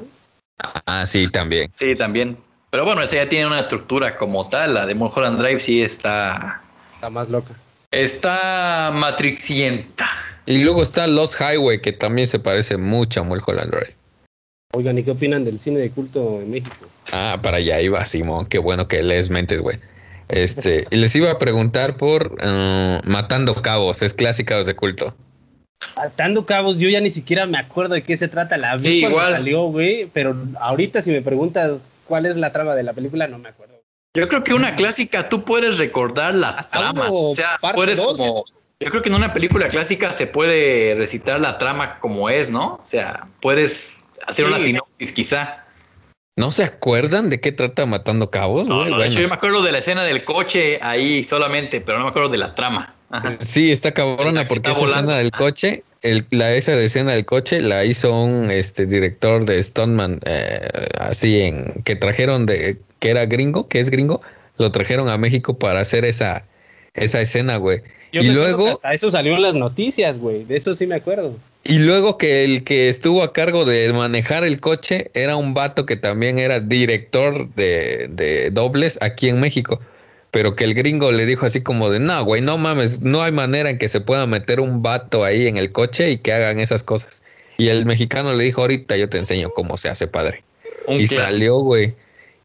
[0.59, 1.71] Ah, sí, también.
[1.75, 2.37] Sí, también.
[2.69, 4.73] Pero bueno, ese ya tiene una estructura como tal.
[4.73, 6.61] La de Mulholland Drive sí está.
[6.95, 7.53] Está más loca.
[7.91, 10.07] Está Matrixienta.
[10.45, 13.95] Y luego está Lost Highway, que también se parece mucho a Mulholland Drive.
[14.73, 16.75] Oigan, ¿y qué opinan del cine de culto en México?
[17.11, 18.45] Ah, para allá iba Simón.
[18.47, 19.79] Qué bueno que lees mentes, güey.
[20.29, 25.15] Este, y les iba a preguntar por uh, Matando Cabos, es clásica de culto.
[25.95, 28.99] Matando Cabos, yo ya ni siquiera me acuerdo de qué se trata la vi Sí,
[29.01, 29.33] cuando igual.
[29.33, 33.37] salió, güey, pero ahorita si me preguntas cuál es la trama de la película, no
[33.37, 33.75] me acuerdo.
[34.15, 37.07] Yo creo que una clásica tú puedes recordar la Hasta trama.
[37.11, 38.45] O sea, puedes dos, como.
[38.79, 42.75] Yo creo que en una película clásica se puede recitar la trama como es, ¿no?
[42.75, 44.51] O sea, puedes hacer Sí.
[44.51, 45.63] una sinopsis quizá.
[46.37, 48.69] ¿No se acuerdan de qué trata Matando Cabos?
[48.69, 48.91] No, güey?
[48.91, 49.11] no, Bueno.
[49.11, 52.29] hecho, yo me acuerdo de la escena del coche ahí solamente, pero no me acuerdo
[52.29, 52.93] de la trama.
[53.09, 53.37] Ajá.
[53.39, 55.11] Sí, está cabrona porque está esa volando.
[55.11, 59.63] escena del coche, el, la, esa escena del coche la hizo un este director de
[59.63, 60.67] Stoneman, eh,
[60.99, 64.21] así en que trajeron de que era gringo, que es gringo,
[64.57, 66.45] lo trajeron a México para hacer esa
[66.93, 67.81] esa escena, güey.
[68.11, 71.35] Yo Y luego hasta eso salió en las noticias, güey, de eso sí me acuerdo.
[71.67, 75.85] Y luego que el que estuvo a cargo de manejar el coche era un vato
[75.85, 79.81] que también era director de, de dobles aquí en México.
[80.31, 83.31] Pero que el gringo le dijo así como de, no, güey, no mames, no hay
[83.31, 86.59] manera en que se pueda meter un vato ahí en el coche y que hagan
[86.59, 87.21] esas cosas.
[87.57, 90.43] Y el mexicano le dijo, ahorita yo te enseño cómo se hace, padre.
[90.85, 91.95] Un y salió, güey.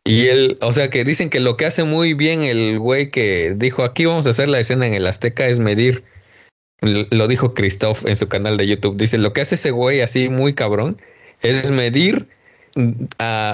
[0.05, 3.55] Y él, o sea, que dicen que lo que hace muy bien el güey que
[3.57, 6.03] dijo, aquí vamos a hacer la escena en el Azteca es medir.
[6.83, 8.97] Lo dijo Christoph en su canal de YouTube.
[8.97, 11.01] Dice, lo que hace ese güey así muy cabrón
[11.41, 12.29] es medir,
[12.75, 13.05] mm,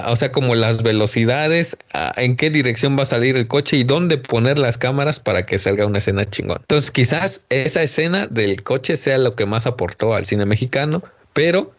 [0.07, 3.83] o sea, como las velocidades, ah, en qué dirección va a salir el coche y
[3.83, 6.57] dónde poner las cámaras para que salga una escena chingón.
[6.61, 11.71] Entonces, quizás esa escena del coche sea lo que más aportó al cine mexicano, pero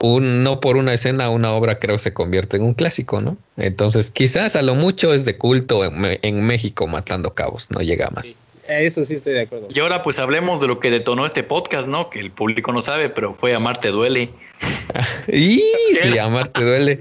[0.00, 3.36] un, no por una escena, una obra creo se convierte en un clásico, ¿no?
[3.56, 8.10] Entonces, quizás a lo mucho es de culto en, en México matando cabos, no llega
[8.10, 8.40] más.
[8.68, 9.68] Eso sí estoy de acuerdo.
[9.70, 12.08] Y ahora pues hablemos de lo que detonó este podcast, ¿no?
[12.10, 14.30] Que el público no sabe, pero fue Amarte Duele.
[15.28, 15.62] Y
[16.00, 17.00] si amarte duele,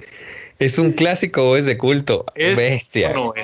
[0.60, 2.26] ¿es un clásico o es de culto?
[2.36, 3.14] Es- Bestia.
[3.14, 3.44] no es.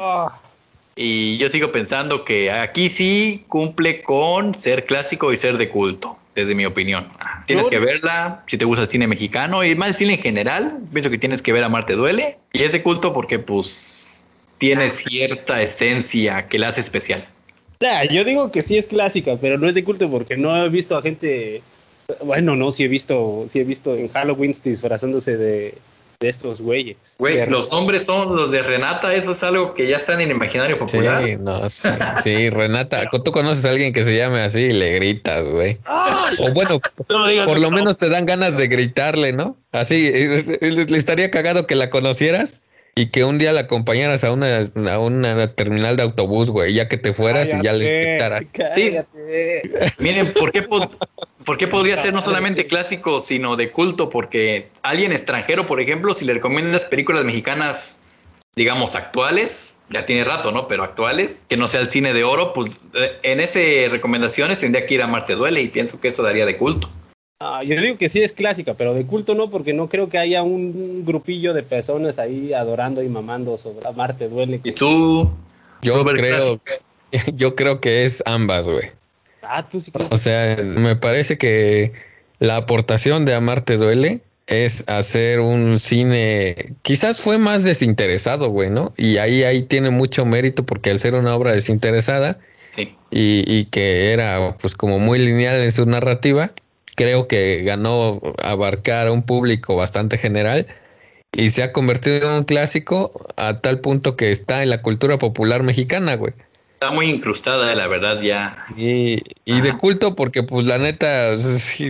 [0.96, 6.18] Y yo sigo pensando que aquí sí cumple con ser clásico y ser de culto,
[6.36, 7.08] desde mi opinión.
[7.20, 10.22] Ah, Tienes que verla si te gusta el cine mexicano y más el cine en
[10.22, 10.78] general.
[10.92, 12.38] Pienso que tienes que ver Amarte Duele.
[12.52, 14.26] Y es de culto porque pues
[14.58, 17.26] tiene cierta esencia que la hace especial.
[17.80, 20.70] Ya, yo digo que sí es clásica, pero no es de culto porque no he
[20.70, 21.62] visto a gente.
[22.24, 25.78] Bueno, no, sí he visto, sí he visto en Halloween disfrazándose de,
[26.20, 26.98] de estos güeyes.
[27.20, 30.22] Güey, De- los nombres son los de Renata, eso es algo que ya está en
[30.22, 31.24] el imaginario popular.
[31.26, 31.88] Sí, no, sí,
[32.24, 35.78] sí, Renata, tú conoces a alguien que se llame así y le gritas, güey.
[36.40, 37.78] O bueno, No me digas por lo no.
[37.78, 39.56] menos te dan ganas de gritarle, ¿no?
[39.72, 42.64] Así, eh, eh, le estaría cagado que la conocieras
[43.00, 44.60] y que un día la acompañaras a una,
[44.92, 48.52] a una terminal de autobús, güey, ya que te fueras y ya le Cállate, gritaras.
[48.54, 49.94] cállate.
[50.00, 50.90] Miren, ¿por qué, pod-
[51.46, 54.10] por qué podría ser no solamente clásico, sino de culto?
[54.10, 58.00] Porque alguien extranjero, por ejemplo, si le recomiendas películas mexicanas,
[58.58, 60.68] digamos, actuales, ya tiene rato, ¿no?
[60.68, 64.86] Pero actuales, que no sea el cine de oro, pues eh, en ese recomendaciones tendría
[64.86, 66.90] que ir a Marte Duele y pienso que eso daría de culto.
[67.42, 70.18] Ah, yo digo que sí es clásica, pero de culto no, porque no creo que
[70.18, 74.60] haya un grupillo de personas ahí adorando y mamando sobre Amarte duele.
[74.62, 75.34] Y tú,
[75.82, 76.60] Yo creo,
[77.36, 78.92] yo creo que es ambas, güey.
[79.42, 80.10] Ah, tú sí crees.
[80.12, 81.94] O sea, me parece que
[82.40, 88.94] la aportación de Amarte Duele es hacer un cine, quizás fue más desinteresado, güey, ¿no?
[88.98, 92.38] Y ahí, ahí tiene mucho mérito porque al ser una obra desinteresada
[92.76, 92.94] sí.
[93.12, 96.52] y, y que era pues como muy lineal en su narrativa,
[97.00, 100.68] creo que ganó abarcar a un público bastante general
[101.32, 105.18] y se ha convertido en un clásico a tal punto que está en la cultura
[105.18, 106.34] popular mexicana, güey.
[106.74, 108.66] Está muy incrustada, la verdad, ya.
[108.76, 111.38] Y, y de culto porque pues la neta,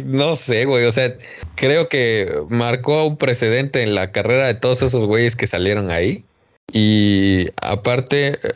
[0.05, 1.15] no sé, güey, o sea,
[1.55, 6.23] creo que marcó un precedente en la carrera de todos esos güeyes que salieron ahí.
[6.71, 8.53] Y aparte, eh,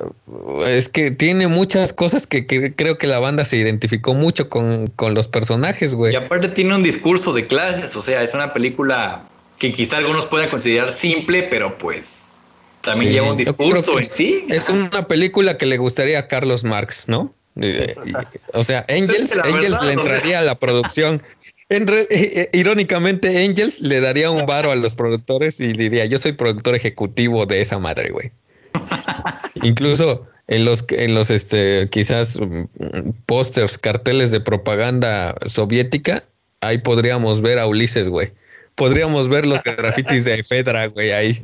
[0.67, 4.88] es que tiene muchas cosas que, que creo que la banda se identificó mucho con,
[4.88, 6.13] con los personajes, güey.
[6.13, 9.23] Y aparte tiene un discurso de clases, o sea, es una película
[9.60, 12.41] que quizá algunos puedan considerar simple, pero pues
[12.82, 14.45] también Sí, lleva un discurso en sí.
[14.49, 17.34] Es una película que le gustaría a Carlos Marx, ¿no?
[17.56, 17.95] Eh,
[18.54, 19.91] o sea, Angels, Angels verdad, le o sea.
[19.93, 21.21] entraría a la producción.
[21.73, 26.05] En re- eh, eh, irónicamente, Angels le daría un varo a los productores y diría,
[26.05, 28.31] yo soy productor ejecutivo de esa madre, güey.
[29.63, 32.65] Incluso en los, en los este, quizás mm,
[33.25, 36.24] pósters, carteles de propaganda soviética,
[36.61, 38.32] ahí podríamos ver a Ulises, güey.
[38.76, 41.41] Podríamos ver los grafitis de Fedra, güey, ahí.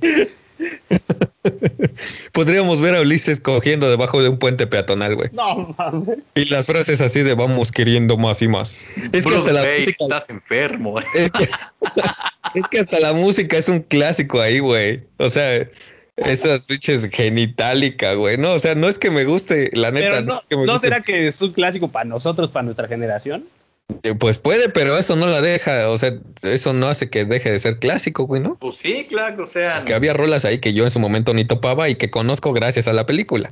[2.33, 5.29] Podríamos ver a Ulises cogiendo debajo de un puente peatonal, güey.
[5.33, 6.19] No, mames.
[6.35, 8.83] Y las frases así de vamos queriendo más y más.
[9.11, 10.99] Es que hasta la música, estás enfermo.
[11.15, 11.43] es que,
[12.55, 15.01] es que hasta la música es un clásico ahí, güey.
[15.17, 15.65] O sea,
[16.17, 18.37] esas pinches genitálica, güey.
[18.37, 20.57] No, o sea, no es que me guste, la neta, Pero no, no, es que
[20.57, 20.87] me ¿no guste.
[20.87, 23.45] será que es un clásico para nosotros, para nuestra generación?
[24.03, 26.13] Eh, Pues puede, pero eso no la deja, o sea,
[26.43, 28.55] eso no hace que deje de ser clásico, güey, ¿no?
[28.59, 31.45] Pues sí, claro, o sea, Que había rolas ahí que yo en su momento ni
[31.45, 33.51] topaba y que conozco gracias a la película.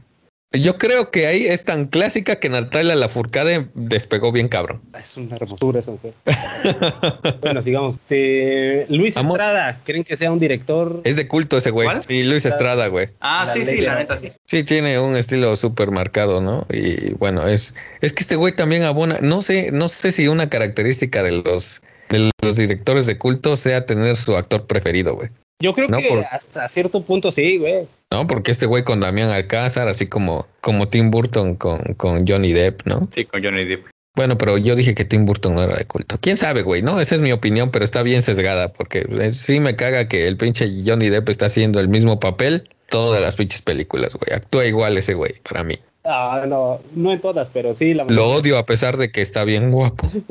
[0.53, 4.81] Yo creo que ahí es tan clásica que Natalia Lafourcade despegó bien cabrón.
[4.97, 6.13] Es una hermosura esa mujer.
[7.41, 7.97] bueno, sigamos.
[8.09, 9.41] Eh, Luis Amor.
[9.41, 11.01] Estrada, ¿creen que sea un director?
[11.03, 11.87] Es de culto ese güey.
[11.87, 12.01] ¿Cuál?
[12.07, 13.09] Y Luis Estrada, güey.
[13.19, 14.31] Ah, La sí, sí, la neta sí.
[14.45, 16.65] Sí, tiene un estilo súper marcado, ¿no?
[16.71, 20.49] Y bueno, es, es que este güey también abona, no sé, no sé si una
[20.49, 25.29] característica de los, de los directores de culto sea tener su actor preferido, güey.
[25.59, 27.87] Yo creo No, que por- hasta cierto punto sí, güey.
[28.11, 28.27] ¿No?
[28.27, 32.85] Porque este güey con Damián Alcázar, así como, como Tim Burton con, con Johnny Depp,
[32.85, 33.07] ¿no?
[33.11, 33.81] Sí, con Johnny Depp.
[34.15, 36.17] Bueno, pero yo dije que Tim Burton no era de culto.
[36.19, 36.81] ¿Quién sabe, güey?
[36.81, 40.27] No, esa es mi opinión, pero está bien sesgada, porque eh, sí me caga que
[40.27, 44.35] el pinche Johnny Depp está haciendo el mismo papel todas las pinches películas, güey.
[44.35, 45.77] Actúa igual ese güey, para mí.
[46.07, 49.43] Ah, no, no en todas, pero sí la Lo odio a pesar de que está
[49.43, 50.09] bien guapo.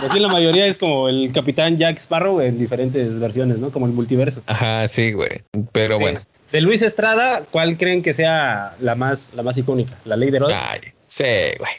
[0.00, 3.70] Pues sí, la mayoría es como el Capitán Jack Sparrow en diferentes versiones, ¿no?
[3.72, 4.42] Como el multiverso.
[4.46, 5.30] Ajá, sí, güey.
[5.72, 6.02] Pero Sí.
[6.02, 6.20] bueno.
[6.52, 9.96] De Luis Estrada, ¿cuál creen que sea la más, la más icónica?
[10.04, 10.56] ¿La ley de Herodes?
[10.60, 11.24] Ay, sí,
[11.58, 11.72] güey.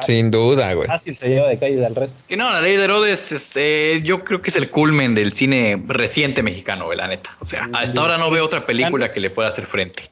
[0.00, 0.86] Sin duda, güey.
[0.88, 2.16] Fácil se lleva de calle al resto.
[2.26, 5.82] Que no, la ley de Herodes, este, yo creo que es el culmen del cine
[5.88, 7.30] reciente mexicano, güey, la neta.
[7.40, 10.10] O sea, hasta ahora no veo otra película que le pueda hacer frente.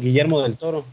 [0.00, 0.84] Guillermo del Toro.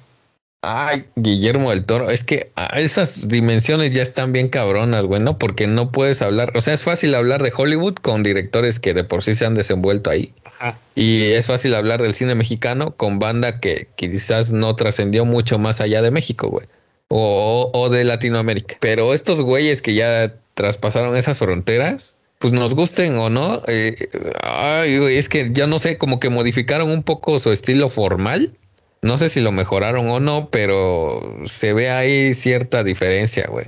[0.63, 5.39] Ay, Guillermo del Toro, es que ah, esas dimensiones ya están bien cabronas, güey, ¿no?
[5.39, 9.03] Porque no puedes hablar, o sea, es fácil hablar de Hollywood con directores que de
[9.03, 10.35] por sí se han desenvuelto ahí.
[10.45, 10.77] Ajá.
[10.93, 15.81] Y es fácil hablar del cine mexicano con banda que quizás no trascendió mucho más
[15.81, 16.67] allá de México, güey.
[17.07, 18.77] O, o de Latinoamérica.
[18.79, 23.95] Pero estos güeyes que ya traspasaron esas fronteras, pues nos gusten o no, eh,
[24.43, 28.53] ay, güey, es que ya no sé, como que modificaron un poco su estilo formal.
[29.01, 33.65] No sé si lo mejoraron o no, pero se ve ahí cierta diferencia, güey.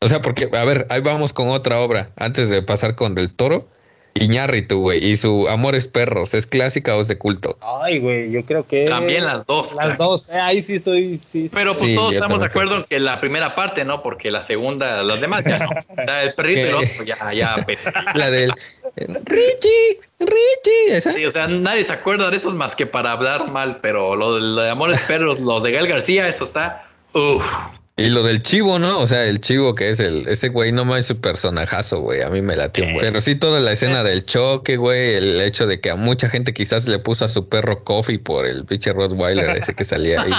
[0.00, 2.10] O sea, porque, a ver, ahí vamos con otra obra.
[2.16, 3.68] Antes de pasar con Del Toro,
[4.14, 7.58] Iñárritu, güey, y su Amores Perros, ¿es clásica o es de culto?
[7.60, 8.84] Ay, güey, yo creo que.
[8.84, 9.74] También las dos.
[9.74, 9.98] Las crack.
[9.98, 10.28] dos.
[10.28, 11.20] Eh, ahí sí estoy.
[11.32, 14.02] Sí, Pero pues Sí, todos estamos de acuerdo en que la primera parte, ¿no?
[14.02, 15.70] Porque la segunda, las demás ya no.
[16.22, 17.92] El perrito y el otro ya, ya pesa.
[18.14, 18.52] La del
[18.96, 21.12] Richie, Richie, esa.
[21.12, 24.34] Sí, o sea, nadie se acuerda de esos más que para hablar mal, pero lo
[24.36, 26.86] de, lo de Amores Perros, los de Gael García, eso está.
[27.12, 27.44] Uf.
[27.96, 28.98] Y lo del chivo, ¿no?
[28.98, 32.22] O sea, el chivo que es el, ese güey no más es su personajazo, güey.
[32.22, 33.06] A mí me latió, un buen.
[33.06, 35.14] Pero sí toda la escena del choque, güey.
[35.14, 38.46] El hecho de que a mucha gente quizás le puso a su perro Coffee por
[38.46, 40.32] el pinche Rottweiler ese que salía ahí.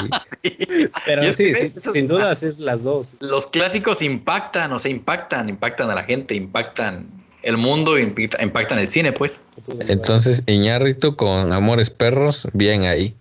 [1.05, 3.07] Pero Y es sí, que sí, sin dudas es las dos.
[3.21, 7.07] Los clásicos impactan, o sea, impactan, impactan a la gente, impactan
[7.45, 9.43] el mundo, impacta- impactan el cine, pues.
[9.87, 13.15] Entonces, Iñárritu con Amores Perros, bien ahí.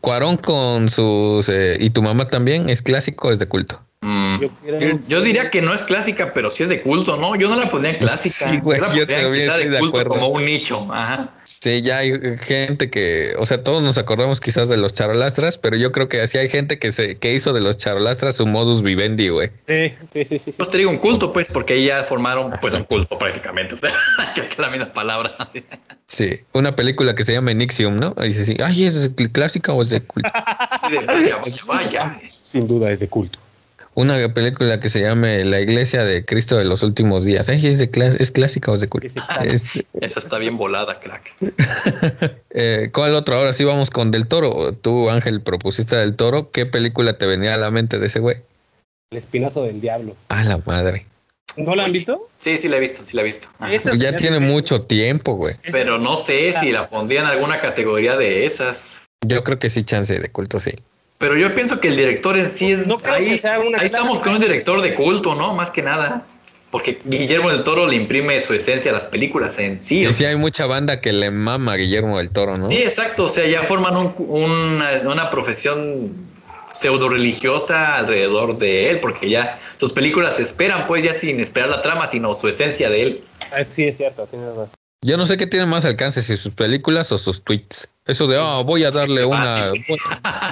[0.00, 1.48] Cuarón con sus...
[1.48, 2.68] eh, ¿Y tu mamá también?
[2.68, 3.80] ¿Es clásico o es de culto?
[4.00, 4.40] Mm.
[4.40, 7.36] Yo creo Yo, yo diría que no es clásica, pero sí es de culto, ¿no?
[7.36, 8.50] Yo no la pondría en clásica.
[8.50, 10.10] Sí, güey, yo la yo también de de culto acuerdo.
[10.10, 10.86] como un nicho.
[10.92, 11.32] Ajá.
[11.64, 13.32] Sí, ya hay gente que...
[13.38, 16.50] O sea, todos nos acordamos quizás de los charolastras, pero yo creo que así hay
[16.50, 19.48] gente que, se, que hizo de los charolastras su modus vivendi, güey.
[19.66, 20.52] Sí, sí, sí, sí.
[20.58, 23.72] Pues te digo un culto, pues, porque ahí ya formaron pues un culto prácticamente.
[23.72, 23.94] O sea,
[24.34, 25.34] que es la misma palabra.
[26.04, 28.14] Sí, una película que se llama Enixium, ¿no?
[28.18, 30.28] Y dice, sí, ay, ¿es de clásica o es de culto?
[30.34, 32.20] Así de vaya, vaya, vaya.
[32.42, 33.38] Sin duda es de culto.
[33.96, 37.48] Una película que se llame La Iglesia de Cristo de los Últimos Días.
[37.48, 39.06] ¿es, de clá- ¿es clásica o es de culto?
[39.44, 41.32] Este, Esa está bien volada, crack.
[42.50, 43.36] eh, ¿Cuál otro?
[43.36, 44.72] Ahora sí vamos con Del Toro.
[44.74, 46.50] Tú, Ángel, propusiste Del Toro.
[46.50, 48.38] ¿Qué película te venía a la mente de ese güey?
[49.12, 50.16] El espinazo del diablo.
[50.28, 51.06] A la madre.
[51.56, 52.18] ¿No la han visto?
[52.38, 53.46] Sí, sí la he visto, sí la he visto.
[53.60, 53.72] Ajá.
[53.72, 55.54] Esa Ya tiene mucho tiempo, güey.
[55.70, 59.04] Pero no sé si la pondría en alguna categoría de esas.
[59.24, 60.72] Yo creo que sí, chance de culto, sí.
[61.18, 62.86] Pero yo pienso que el director en sí es.
[62.86, 65.54] No creo ahí que sea una ahí estamos con un director de culto, ¿no?
[65.54, 66.24] Más que nada.
[66.70, 70.02] Porque Guillermo del Toro le imprime su esencia a las películas en sí.
[70.02, 72.68] sea, sí hay mucha banda que le mama a Guillermo del Toro, ¿no?
[72.68, 73.26] Sí, exacto.
[73.26, 76.12] O sea, ya forman un- una, una profesión
[76.72, 81.68] pseudo religiosa alrededor de él, porque ya sus películas se esperan, pues ya sin esperar
[81.68, 83.20] la trama, sino su esencia de él.
[83.52, 84.70] Ah, sí, es cierto, tienes razón.
[85.00, 87.88] Yo no sé qué tiene más alcance, si sus películas o sus tweets.
[88.06, 89.98] Eso de, ah, voy a darle una, voy,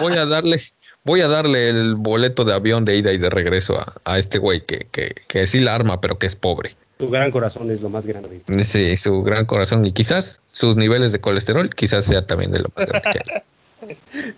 [0.00, 0.62] voy a darle,
[1.04, 4.38] voy a darle el boleto de avión de ida y de regreso a, a este
[4.38, 6.76] güey que, que, que sí la arma, pero que es pobre.
[6.96, 8.42] Tu gran corazón es lo más grande.
[8.64, 12.70] Sí, su gran corazón y quizás sus niveles de colesterol, quizás sea también de lo
[12.76, 14.34] más grande que hay.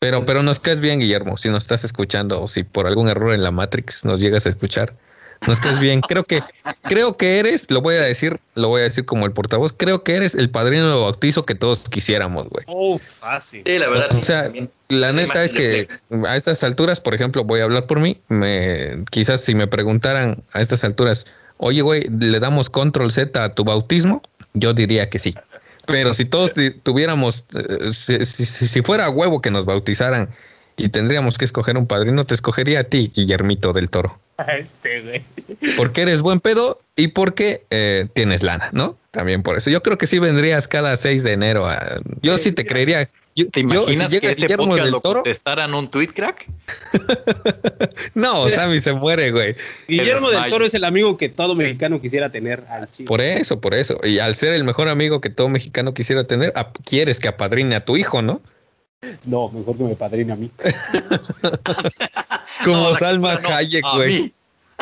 [0.00, 3.32] Pero, pero nos caes bien, Guillermo, si nos estás escuchando o si por algún error
[3.32, 4.94] en la Matrix nos llegas a escuchar.
[5.46, 6.00] Nos caes bien.
[6.02, 6.42] Creo que,
[6.82, 10.02] creo que eres, lo voy a decir, lo voy a decir como el portavoz, creo
[10.04, 12.64] que eres el padrino de bautizo que todos quisiéramos, güey.
[12.68, 13.62] Oh, fácil.
[13.64, 14.08] Sí, la verdad.
[14.10, 14.50] O sea.
[14.88, 15.88] La Sí, neta es que
[16.26, 18.18] a estas alturas, por ejemplo, voy a hablar por mí.
[18.28, 21.26] Me, quizás si me preguntaran a estas alturas,
[21.58, 24.20] oye, güey, ¿le damos control Z a tu bautismo?
[24.52, 25.34] Yo diría que sí.
[25.86, 30.28] Pero si todos tuviéramos, eh, si, si- si- si fuera a huevo que nos bautizaran
[30.76, 34.18] y tendríamos que escoger un padrino, te escogería a ti, Guillermito del Toro.
[34.48, 35.76] Este, güey.
[35.76, 38.96] Porque eres buen pedo y porque eh, tienes lana, ¿no?
[39.10, 39.70] También por eso.
[39.70, 41.66] Yo creo que sí vendrías cada 6 de enero.
[41.66, 43.08] A, yo sí te creería.
[43.34, 46.46] Yo, ¿Te yo, si imaginas llega que Guillermo del lo Toro, contestaran un tweet, crack?
[48.14, 49.56] no, Sammy se muere, güey.
[49.88, 50.50] Guillermo del.
[50.50, 53.08] Toro es el amigo que todo mexicano quisiera tener al chile.
[53.08, 53.98] Por eso, por eso.
[54.04, 56.52] Y al ser el mejor amigo que todo mexicano quisiera tener,
[56.84, 58.40] quieres que apadrine a tu hijo, ¿no?
[59.24, 60.50] No, mejor que me padrine a mí.
[62.64, 64.32] Como Salma Hayek, güey.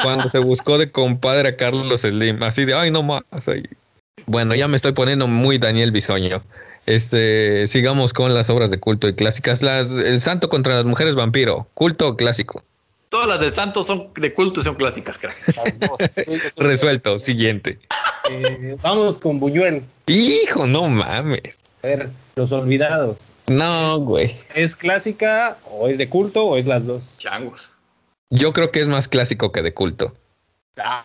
[0.02, 2.42] Cuando se buscó de compadre a Carlos Slim.
[2.42, 3.22] Así de, ay, no más.
[3.46, 3.64] ay".
[4.26, 6.42] Bueno, ya me estoy poniendo muy Daniel Bisoño.
[6.86, 9.62] Este, sigamos con las obras de culto y clásicas.
[9.62, 11.66] Las, el Santo contra las mujeres vampiro.
[11.74, 12.62] Culto o clásico.
[13.08, 15.36] Todas las de Santos son de culto y son clásicas, crack.
[16.56, 17.18] Resuelto.
[17.18, 17.78] Siguiente.
[18.30, 19.82] Eh, vamos con Buñuel.
[20.06, 21.62] Hijo, no mames.
[21.82, 23.16] A ver, Los Olvidados.
[23.48, 24.36] No, güey.
[24.54, 27.02] ¿Es clásica o es de culto o es las dos?
[27.16, 27.72] Changos.
[28.30, 30.14] Yo creo que es más clásico que de culto.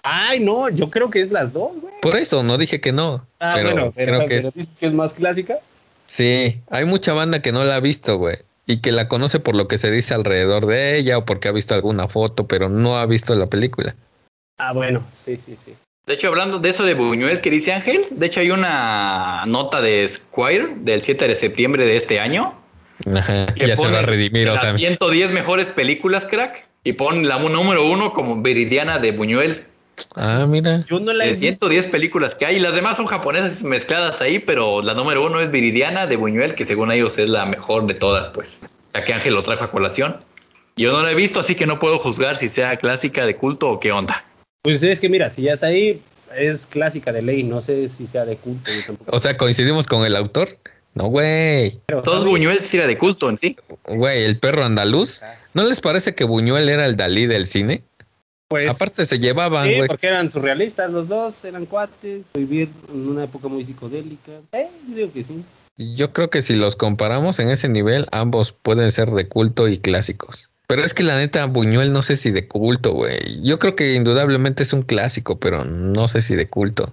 [0.03, 1.93] Ay, no, yo creo que es las dos, güey.
[2.01, 3.25] Por eso no dije que no.
[3.39, 4.53] Ah, pero bueno, pero, creo que pero es.
[4.55, 5.57] dices que es más clásica.
[6.05, 8.37] Sí, hay mucha banda que no la ha visto, güey.
[8.65, 11.51] Y que la conoce por lo que se dice alrededor de ella o porque ha
[11.51, 13.95] visto alguna foto, pero no ha visto la película.
[14.57, 15.75] Ah, bueno, sí, sí, sí.
[16.05, 19.81] De hecho, hablando de eso de Buñuel que dice Ángel, de hecho hay una nota
[19.81, 22.53] de Squire del 7 de septiembre de este año.
[23.15, 24.73] Ajá, que ya se pone va a redimir, o las sea.
[24.73, 26.67] 110 mejores películas, crack.
[26.83, 29.63] Y pone la número uno como Viridiana de Buñuel.
[30.15, 30.83] Ah, mira.
[30.89, 31.67] Yo no la he De visto.
[31.67, 32.57] 110 películas que hay.
[32.57, 36.55] Y las demás son japonesas mezcladas ahí, pero la número uno es Viridiana de Buñuel,
[36.55, 38.59] que según ellos es la mejor de todas, pues.
[38.93, 40.17] Ya que Ángel lo trajo a colación.
[40.75, 43.69] Yo no la he visto, así que no puedo juzgar si sea clásica de culto
[43.69, 44.25] o qué onda.
[44.63, 46.01] Pues es que mira, si ya está ahí,
[46.37, 47.43] es clásica de ley.
[47.43, 48.71] No sé si sea de culto.
[49.07, 50.57] O sea, coincidimos con el autor.
[50.93, 51.81] No, güey.
[51.87, 52.23] Todos.
[52.23, 53.57] Buñuel sí era de culto en sí.
[53.85, 55.21] Güey, el perro andaluz.
[55.53, 57.83] ¿No les parece que Buñuel era el Dalí del cine?
[58.47, 59.87] Pues, Aparte se llevaban, sí, güey.
[59.87, 64.31] porque eran surrealistas los dos, eran cuates, vivir en una época muy psicodélica.
[64.53, 65.43] Eh, yo digo que sí.
[65.75, 69.79] Yo creo que si los comparamos en ese nivel, ambos pueden ser de culto y
[69.79, 70.52] clásicos.
[70.73, 73.39] Pero es que la neta, Buñuel no sé si de culto, güey.
[73.43, 76.91] Yo creo que indudablemente es un clásico, pero no sé si de culto.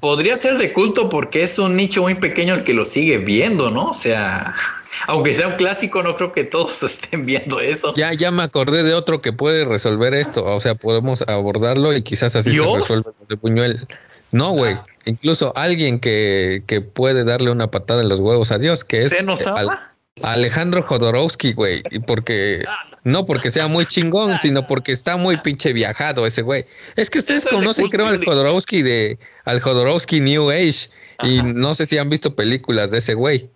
[0.00, 3.70] Podría ser de culto porque es un nicho muy pequeño el que lo sigue viendo,
[3.70, 3.90] ¿no?
[3.90, 4.52] O sea,
[5.06, 7.92] aunque sea un clásico, no creo que todos estén viendo eso.
[7.94, 10.44] Ya, ya me acordé de otro que puede resolver esto.
[10.44, 12.84] O sea, podemos abordarlo y quizás así ¿Dios?
[12.84, 13.86] se resuelve de Buñuel.
[14.32, 14.76] No, güey.
[15.04, 19.10] Incluso alguien que, que puede darle una patada en los huevos a Dios, que es
[19.10, 19.89] ¿Seno eh, Sama?
[20.22, 21.82] Al- Alejandro Jodorowsky, güey.
[21.90, 22.64] Y porque
[23.04, 26.66] no porque sea muy chingón, sino porque está muy pinche viajado ese güey.
[26.96, 28.24] Es que ustedes es conocen, creo, al.
[28.24, 30.90] Jodorowsky de al Jodorowsky New Age.
[31.22, 31.48] Y Ajá.
[31.54, 33.50] no sé si han visto películas de ese güey.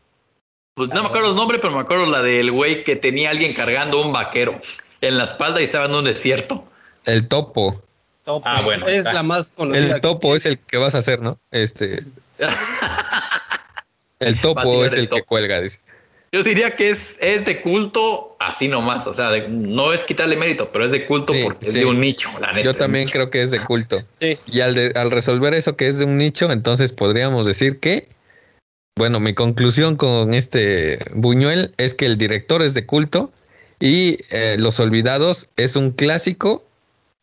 [0.74, 3.32] Pues no me acuerdo el nombre, pero me acuerdo la del güey que tenía a
[3.32, 4.58] alguien cargando un vaquero
[5.00, 6.64] en la espalda y estaba en un desierto.
[7.04, 7.80] El topo.
[8.24, 8.42] Topo.
[8.48, 9.12] Ah, bueno, es está.
[9.12, 9.94] la más conocida.
[9.94, 11.38] El topo es el que vas a hacer, ¿no?
[11.50, 12.04] Este.
[14.20, 15.80] El topo es el el que cuelga, dice.
[16.34, 19.06] Yo diría que es, es de culto así nomás.
[19.06, 21.84] O sea, de- no es quitarle mérito, pero es de culto Sí, porque es de
[21.84, 22.64] un nicho, la neta.
[22.64, 24.02] Yo también creo que es de culto.
[24.20, 24.36] Sí.
[24.46, 28.08] Y al, de- al resolver eso que es de un nicho, entonces podríamos decir que,
[28.98, 33.30] bueno, mi conclusión con este Buñuel es que el director es de culto
[33.78, 36.64] y eh, Los Olvidados es un clásico,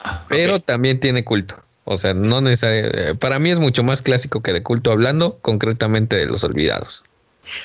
[0.03, 1.61] Ah, pero también tiene culto.
[1.83, 6.15] O sea, no necesariamente, para mí es mucho más clásico que de culto hablando concretamente
[6.15, 7.03] de Los Olvidados.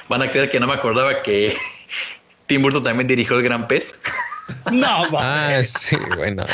[0.09, 1.55] Van a creer que no me acordaba que
[2.47, 3.95] Tim Burton también dirigió El Gran Pez.
[4.71, 6.47] No, Ah, sí, bueno.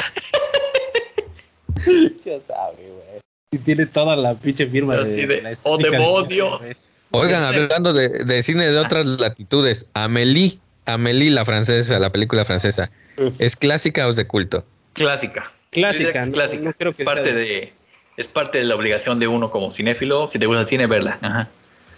[2.24, 3.20] Ya sabe, güey.
[3.50, 6.68] Y tiene toda la pinche firma de, la "Oh, demonios".
[6.68, 6.76] del-
[7.10, 12.46] Oigan, Este- hablando de, de cine de otras latitudes, Amélie, Amélie la francesa, la película
[12.46, 12.90] francesa,
[13.38, 14.64] ¿es clásica o es de culto?
[14.94, 15.52] Clásica.
[15.70, 16.62] Clásica, es clásica.
[16.64, 17.72] no creo es que parte sea- de
[18.16, 20.30] es parte de la obligación de uno como cinéfilo.
[20.30, 21.18] Si te gusta el cine, verla.
[21.20, 21.48] Ajá.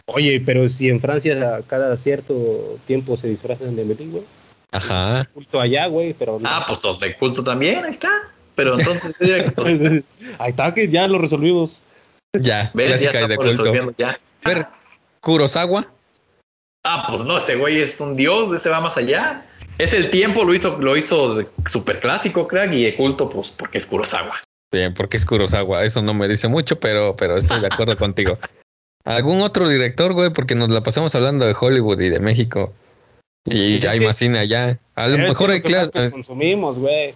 [0.07, 4.25] Oye, pero si en Francia cada cierto tiempo se disfrazan de Melín, güey.
[4.73, 5.29] Ajá.
[5.33, 6.49] Culto allá, güey, pero no.
[6.49, 8.11] Ah, pues todos de culto también, ahí está.
[8.55, 9.17] Pero entonces,
[9.55, 9.69] todos-
[10.39, 11.71] Ahí está, que ya lo resolvimos.
[12.39, 13.01] Ya, ¿ves?
[13.01, 13.51] Ya de estamos culto.
[13.51, 14.19] resolviendo ya.
[14.45, 14.67] A ver,
[15.21, 15.87] Kurosawa,
[16.87, 19.43] Ah, pues no, ese güey es un dios, ese va más allá.
[19.79, 23.79] Es el tiempo, lo hizo, lo hizo súper clásico, crack, y de culto, pues porque
[23.79, 24.33] es Kurosawa.
[24.71, 25.83] Bien, porque es Kurosawa.
[25.85, 28.39] Eso no me dice mucho, pero, pero estoy de acuerdo contigo.
[29.05, 30.31] ¿Algún otro director, güey?
[30.31, 32.73] Porque nos la pasamos hablando de Hollywood y de México.
[33.45, 34.79] Y hay más cine allá.
[34.95, 36.15] A lo mejor hay clases.
[36.15, 37.15] consumimos, güey.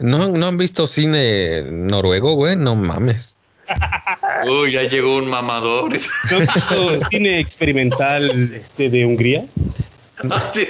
[0.00, 2.56] ¿No, ¿No han visto cine noruego, güey?
[2.56, 3.36] No mames.
[4.48, 5.90] Uy, ya llegó un mamador.
[5.90, 9.44] ¿No has visto cine experimental este, de Hungría?
[10.30, 10.66] Así.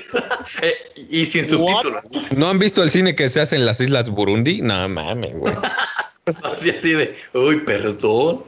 [0.61, 0.75] Eh,
[1.11, 2.05] y sin subtítulos.
[2.37, 4.61] ¿No han visto el cine que se hace en las islas Burundi?
[4.61, 5.55] No mames, güey.
[6.43, 8.41] Así, así de, uy, perdón.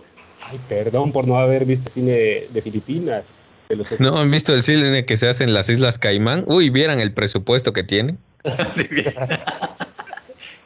[0.50, 3.24] Ay, perdón por no haber visto cine de Filipinas.
[3.68, 6.44] De los ¿No han visto el cine que se hace en las islas Caimán?
[6.46, 8.16] Uy, vieran el presupuesto que tiene.
[8.44, 9.10] Así bien.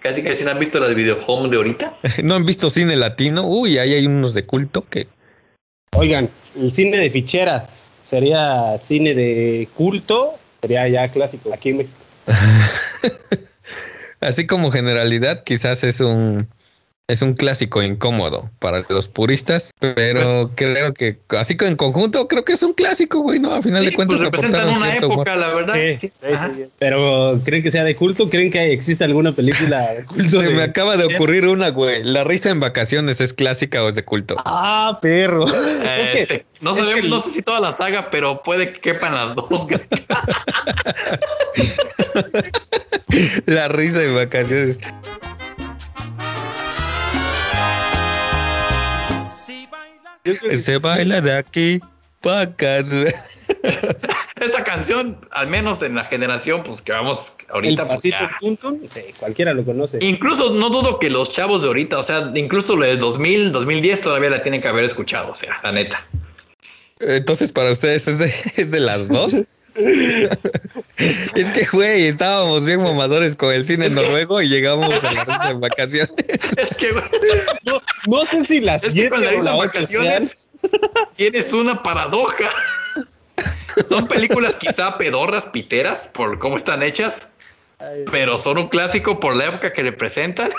[0.00, 1.92] Casi que si no han visto las video home de ahorita.
[2.22, 3.46] ¿No han visto cine latino?
[3.46, 5.06] Uy, ahí hay unos de culto que...
[5.96, 6.28] Oigan,
[6.58, 11.96] el cine de ficheras sería cine de culto, sería ya clásico aquí en México.
[14.20, 16.48] Así como generalidad, quizás es un
[17.06, 22.26] es un clásico incómodo para los puristas, pero Pues creo que así que en conjunto
[22.28, 23.52] creo que es un clásico, güey, ¿no?
[23.52, 25.18] A final Sí, de cuentas pues representan una humor.
[25.28, 25.74] época, la verdad.
[25.98, 26.12] Sí, Sí.
[26.78, 28.30] Pero ¿creen que sea de culto?
[28.30, 30.24] ¿Creen que existe alguna película de culto?
[30.24, 32.02] Se de- me acaba de ocurrir una, güey.
[32.02, 34.36] La risa en vacaciones es clásica o es de culto.
[34.38, 35.46] Ah, perro.
[35.46, 38.80] Eh, este, no es sabemos, que- no sé si toda la saga, pero puede que
[38.80, 39.48] quepan las dos.
[43.46, 44.80] La risa en vacaciones.
[50.24, 51.80] Que Se baila de aquí
[52.20, 52.78] para acá.
[54.40, 59.00] Esa canción, al menos en la generación, pues que vamos el ahorita, pues pasito sí,
[59.18, 59.98] cualquiera lo conoce.
[60.00, 64.00] Incluso no dudo que los chavos de ahorita, o sea, incluso los de 2000, 2010
[64.00, 66.04] todavía la tienen que haber escuchado, o sea, la neta.
[67.00, 69.34] Entonces, para ustedes, ¿es de, es de las dos?
[71.34, 75.12] es que, güey, estábamos bien mamadores con el cine Es que- noruego y llegamos a
[75.12, 76.12] la risa en vacaciones.
[76.56, 77.04] Es que, güey,
[77.64, 80.36] No, no sé si las es que con la siete o risa en ocho vacaciones
[81.16, 82.48] tienes una paradoja.
[83.88, 87.26] Son películas quizá pedorras, piteras, por cómo están hechas,
[88.12, 90.50] pero son un clásico por la época que representan,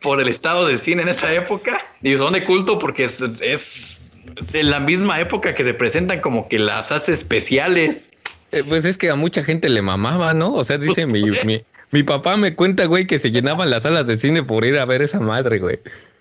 [0.00, 4.16] por el estado del cine en esa época, y son de culto porque es, es,
[4.36, 8.11] es de la misma época que representan como que las hace especiales.
[8.52, 10.54] Eh, Pues es que a mucha gente le mamaba, ¿no?
[10.54, 11.58] O sea, dice mi, mi,
[11.90, 14.84] mi papá me cuenta, güey, que se llenaban las salas de cine por ir a
[14.84, 15.78] ver esa madre, güey.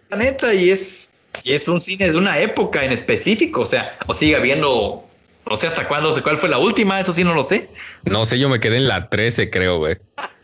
[0.09, 3.97] La neta, y es, y es un cine de una época en específico, o sea,
[4.07, 5.03] o sigue habiendo,
[5.49, 7.69] no sé hasta cuándo, cuál fue la última, eso sí no lo sé.
[8.05, 9.97] No sé, yo me quedé en la 13, creo, güey.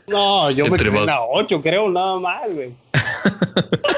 [0.07, 2.71] No, yo me quedé en la 8, creo, nada más, güey.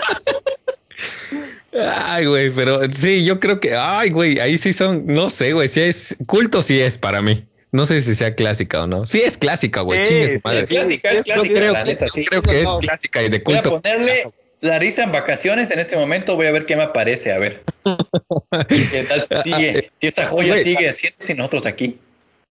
[1.72, 5.68] Ay, güey, pero sí, yo creo que, ay, güey, ahí sí son, no sé, güey,
[5.68, 7.46] si es culto, sí es para mí.
[7.72, 9.05] No sé si sea clásica o no.
[9.05, 10.59] Sí es clásica, güey, Sí, chingue su madre.
[10.59, 12.26] es clásica, es Yo clásica, creo la que- neta, sí.
[12.26, 12.80] Creo que es No.
[12.80, 13.82] clásica y de Voy a culto.
[13.82, 17.38] ponerle la risa en vacaciones en este momento, voy a ver qué me aparece, a
[17.38, 17.61] ver.
[18.70, 19.91] ¿Qué tal si sigue?
[20.01, 21.97] Si esa joya sigue siendo sin nosotros aquí.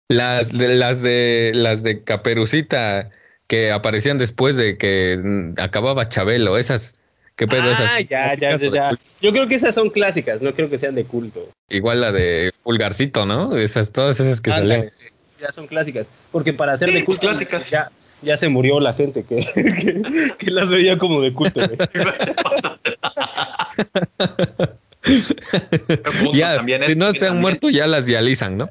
[0.09, 3.09] Las de las de las de Caperucita
[3.47, 6.95] que aparecían después de que mm, acababa Chabelo, esas.
[7.35, 7.89] ¿Qué pedo esas?
[7.91, 8.99] Ah, ya, ya, ya, ya.
[9.21, 11.49] Yo creo que esas son clásicas, no creo que sean de culto.
[11.69, 13.57] Igual la de Pulgarcito, ¿no?
[13.57, 14.81] Esas, todas esas que salían.
[14.81, 14.93] Ándale,
[15.41, 16.07] Ya son clásicas.
[16.31, 17.69] Porque para ser Sí, de culto, clásicas.
[17.69, 17.89] ya,
[18.21, 21.77] ya se murió la gente que, que, que las veía como de culto, güey.
[26.33, 28.69] Ya, si no se han muerto, ya las dializan, ¿no?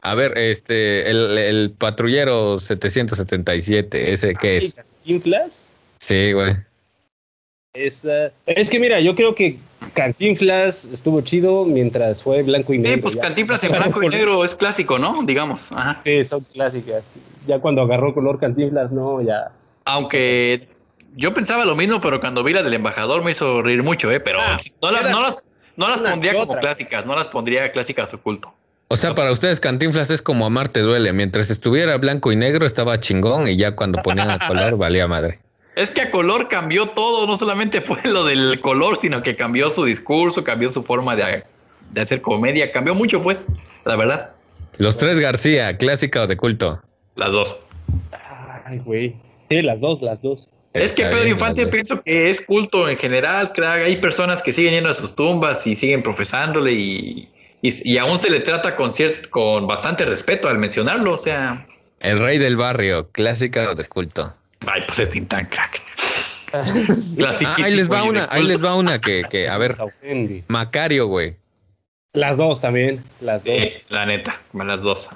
[0.00, 4.74] A ver, este, el, el patrullero 777, ¿ese qué es?
[4.76, 5.50] ¿Cantinflas?
[5.98, 6.56] Sí, güey.
[7.74, 9.58] Es que mira, yo creo que
[9.94, 12.94] Cantinflas estuvo chido mientras fue blanco y negro.
[12.96, 13.22] Sí, pues ya.
[13.22, 15.22] Cantinflas en blanco y negro es clásico, ¿no?
[15.24, 15.72] Digamos.
[15.72, 16.02] Ajá.
[16.04, 17.02] Sí, son clásicas.
[17.46, 19.52] Ya cuando agarró color Cantinflas, no, ya.
[19.86, 20.68] Aunque
[21.16, 24.20] yo pensaba lo mismo, pero cuando vi la del embajador me hizo reír mucho, ¿eh?
[24.20, 25.38] Pero Ah, no, la- era no las,
[25.76, 26.60] no las una pondría como otra.
[26.60, 28.52] clásicas, no las pondría clásicas oculto.
[28.88, 31.12] O sea, para ustedes Cantinflas es como Amarte duele.
[31.14, 35.38] Mientras estuviera blanco y negro estaba chingón y ya cuando ponían a color valía madre.
[35.74, 39.70] Es que a color cambió todo, no solamente fue lo del color, sino que cambió
[39.70, 41.44] su discurso, cambió su forma de,
[41.90, 43.46] de hacer comedia, cambió mucho, pues,
[43.84, 44.32] la verdad,
[44.78, 46.82] Los tres García, clásica o de culto.
[47.16, 47.56] las dos.
[48.64, 49.16] Ay, güey.
[49.50, 50.48] Sí, las dos, las dos.
[50.72, 53.82] Es que Pedro bien, Infante pienso que es culto en general, crack.
[53.82, 57.28] Hay personas que siguen yendo a sus tumbas y siguen profesándole y,
[57.60, 61.12] y, y aún se le trata con, ciert- con bastante respeto al mencionarlo.
[61.12, 61.66] O sea,
[62.00, 64.32] El rey del barrio, clásica o de culto.
[64.66, 65.80] Ay, pues es Tintán, crack.
[66.54, 66.64] Ah,
[67.16, 69.74] Clasiquísimo ahí les va una, ahí les va una que, que, a ver.
[70.48, 71.36] Macario, güey.
[72.12, 73.54] Las dos también, las dos.
[73.54, 75.08] Eh, la neta, las dos.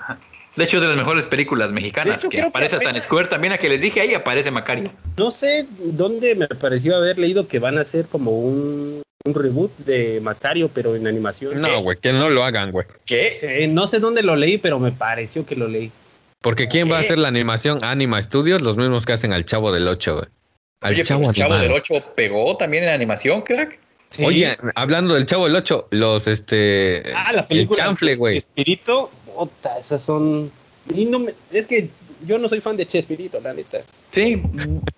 [0.56, 2.20] De hecho, es de las mejores películas mexicanas.
[2.20, 4.50] Hecho, que creo que aparece hasta en Square también, a que les dije ahí aparece
[4.50, 4.90] Macario.
[5.18, 9.76] No sé dónde me pareció haber leído que van a hacer como un, un reboot
[9.78, 11.60] de Macario, pero en animación.
[11.60, 12.86] No, güey, que no lo hagan, güey.
[13.04, 13.36] ¿Qué?
[13.42, 15.92] Eh, no sé dónde lo leí, pero me pareció que lo leí.
[16.40, 17.82] Porque ¿quién va a hacer la animación?
[17.82, 20.26] Anima Studios, los mismos que hacen al Chavo del 8, güey.
[20.80, 23.78] Al Oye, Chavo, el Chavo del 8 pegó también en animación, crack.
[24.10, 24.24] Sí.
[24.24, 27.84] Oye, hablando del Chavo del 8, los este ah, las el películas.
[27.84, 28.36] chanfle, güey.
[28.36, 30.50] Espirito, puta, esas son.
[30.94, 31.90] Y no me- es que
[32.24, 33.78] yo no soy fan de Chespirito, la neta.
[34.10, 34.40] Sí,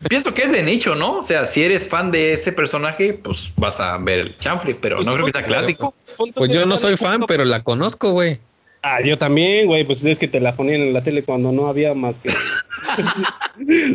[0.08, 1.18] pienso que es de nicho, ¿no?
[1.18, 5.02] O sea, si eres fan de ese personaje, pues vas a ver el chanfle, pero
[5.02, 5.94] no creo que sea clásico.
[6.34, 8.38] Pues yo no soy fan, pero la conozco, güey.
[8.82, 11.68] Ah, yo también, güey, pues es que te la ponían en la tele cuando no
[11.68, 12.28] había más que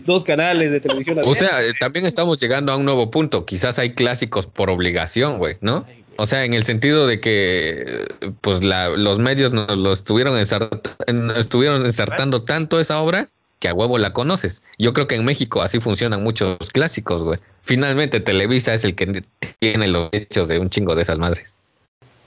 [0.05, 1.19] dos canales de televisión.
[1.23, 3.45] O sea, eh, también estamos llegando a un nuevo punto.
[3.45, 5.85] Quizás hay clásicos por obligación, güey, ¿no?
[6.17, 7.85] O sea, en el sentido de que
[8.21, 13.29] eh, pues la- los medios nos lo estuvieron, ensart- en- estuvieron ensartando tanto esa obra
[13.59, 14.61] que a huevo la conoces.
[14.77, 17.39] Yo creo que en México así funcionan muchos clásicos, güey.
[17.61, 19.23] Finalmente Televisa es el que
[19.59, 21.55] tiene los derechos de un chingo de esas madres.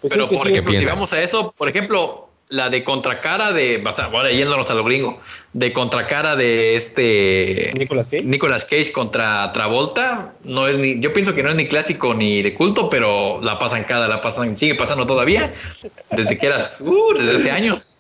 [0.01, 3.91] Pues Pero por ejemplo, si vamos a eso, por ejemplo, la de contracara de, o
[3.91, 5.21] sea, ahora yéndonos a lo gringo,
[5.53, 8.23] de contracara de este Nicolas Cage.
[8.23, 12.43] Nicolas Cage contra Travolta, no es ni, yo pienso que no es ni clásico ni
[12.43, 15.53] de culto, pero la pasan cada, la pasan, sigue pasando todavía,
[16.11, 17.93] desde que eras, uh, desde hace años.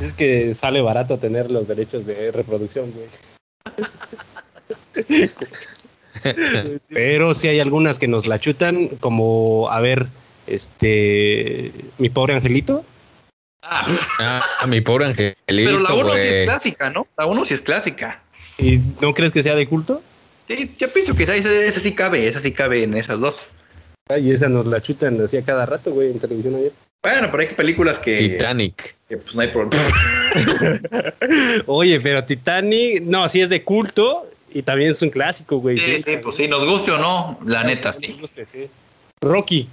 [0.00, 3.06] Es que sale barato tener los derechos de reproducción, güey.
[6.88, 10.06] Pero sí hay algunas que nos la chutan, como, a ver,
[10.46, 12.84] este, mi pobre angelito.
[13.62, 13.84] Ah,
[14.18, 16.28] Ah, mi pobre angelito, pero la uno sí güey.
[16.28, 17.06] es clásica, ¿no?
[17.16, 18.20] La uno sí es clásica.
[18.58, 20.02] ¿Y no crees que sea de culto?
[20.48, 23.44] Sí, yo pienso que esa, esa, esa sí cabe, esa sí cabe en esas dos.
[24.08, 26.72] Ay, esa nos la chutan así a cada rato, güey, en televisión ayer.
[27.04, 28.96] Bueno, pero hay películas que, Titanic.
[29.08, 29.82] que, pues no hay problema.
[31.66, 35.78] Oye, pero Titanic, no, sí es de culto y también es un clásico, güey.
[35.78, 38.18] Sí, sí, pues sí, nos guste o no, la neta, sí.
[39.20, 39.68] Rocky.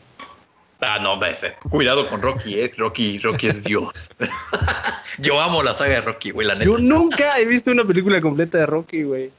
[0.81, 1.55] Ah, no, ese.
[1.69, 2.71] Cuidado con Rocky, eh.
[2.77, 4.09] Rocky, Rocky es Dios.
[5.17, 6.65] Yo amo la saga de Rocky, güey, la neta.
[6.65, 9.31] Yo nunca he visto una película completa de Rocky, güey.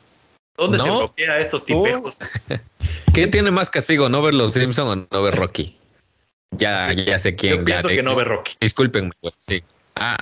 [0.59, 0.99] ¿Dónde se ¿No?
[0.99, 2.18] bloquea a estos tipejos?
[3.14, 5.76] ¿Qué tiene más castigo, no ver los Simpson o no ver Rocky?
[6.51, 7.59] Ya, ya sé quién.
[7.59, 8.53] Yo pienso ya, que no ve Rocky.
[8.61, 9.32] Discúlpenme, güey.
[9.38, 9.62] Sí.
[9.95, 10.18] Ah,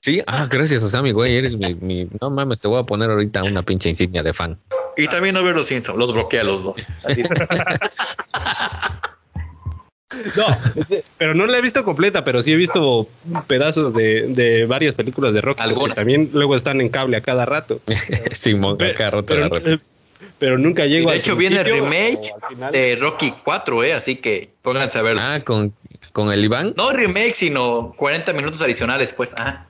[0.00, 0.22] sí.
[0.26, 1.36] Ah, gracias, Osami, güey.
[1.36, 4.58] Eres mi, mi- No mames, te voy a poner ahorita una pinche insignia de fan.
[4.96, 6.86] Y también no ve los Simpsons, los bloquea a los dos.
[10.36, 10.46] No,
[11.18, 13.08] pero no la he visto completa, pero sí he visto
[13.46, 15.60] pedazos de, de varias películas de Rocky.
[15.62, 15.90] Algunas.
[15.90, 17.80] que también luego están en cable a cada rato.
[18.32, 19.70] Simón, Pe- acá roto pero, la repito.
[19.70, 19.78] eh,
[20.38, 22.72] pero nunca llego de al hecho viene el remake o al final.
[22.72, 23.92] de Rocky 4, eh.
[23.94, 25.20] Así que pónganse a verlo.
[25.22, 25.72] Ah, con,
[26.12, 26.74] con el Iván.
[26.76, 29.34] No remake, sino 40 minutos adicionales, pues.
[29.38, 29.66] Ah.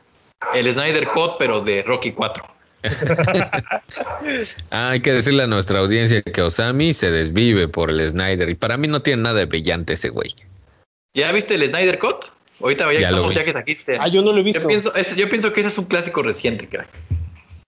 [0.54, 2.44] El Snyder Cut, pero de Rocky 4.
[4.70, 8.48] Ah, hay que decirle a nuestra audiencia que Osami se desvive por el Snyder.
[8.48, 10.34] Y para mí no tiene nada de brillante ese güey.
[11.14, 12.26] ¿Ya viste el Snyder Cut?
[12.60, 13.98] Ahorita ya, Ya estamos, ya que trajiste.
[14.00, 14.60] Ah, yo no lo he visto.
[14.60, 16.88] Yo pienso, ese- yo pienso que ese es un clásico reciente, crack.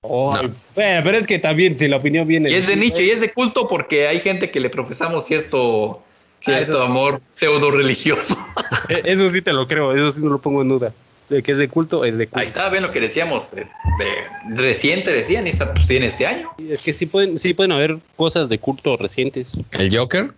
[0.02, 2.50] Bueno, pero es que también, si la opinión viene.
[2.50, 6.02] Y es de nicho y es de culto porque hay gente que le profesamos cierto,
[6.40, 8.36] cierto eso- amor pseudo religioso.
[8.88, 10.92] Eh, Eso sí te lo creo, eso sí no lo pongo en duda.
[11.28, 12.38] De que es de culto, es de culto.
[12.38, 13.50] Ahí está, ven lo que decíamos.
[13.50, 13.62] De,
[13.98, 16.50] de- reciente decían, y está, pues tiene este año.
[16.68, 19.48] Es que sí pueden, sí pueden haber cosas de culto recientes.
[19.76, 20.32] El Joker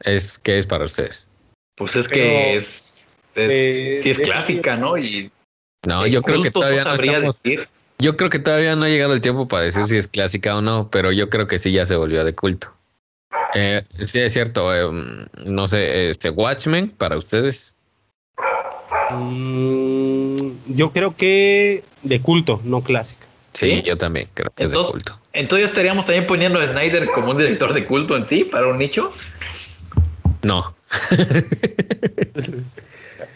[0.00, 1.28] es que es para ustedes.
[1.76, 4.96] Pues es Pero, que es, es eh, sí es clásica, ¿no?
[4.96, 5.30] Y
[5.86, 7.42] No, yo creo que todavía no sabría estamos.
[7.42, 7.68] decir.
[7.98, 10.62] Yo creo que todavía no ha llegado el tiempo para decir si es clásica o
[10.62, 12.72] no, pero yo creo que sí ya se volvió de culto.
[13.54, 14.74] Eh, sí, es cierto.
[14.74, 17.73] eh, no sé, este Watchmen para ustedes.
[19.10, 20.36] Mm,
[20.68, 23.26] yo creo que de culto, no clásica.
[23.52, 23.82] Sí, ¿Sí?
[23.82, 25.20] yo también creo que Entonces- es de culto.
[25.32, 28.78] Entonces estaríamos también poniendo a Snyder como un director de culto en sí, para un
[28.78, 29.12] nicho.
[30.42, 30.74] No.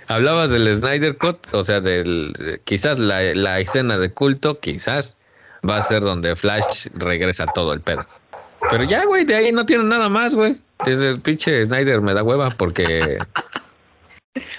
[0.06, 5.18] Hablabas del Snyder Cut, o sea, del quizás la, la escena de culto, quizás
[5.68, 8.06] va a ser donde Flash regresa todo el pedo.
[8.70, 10.56] Pero ya, güey, de ahí no tiene nada más, güey.
[10.86, 13.18] Desde el pinche Snyder me da hueva porque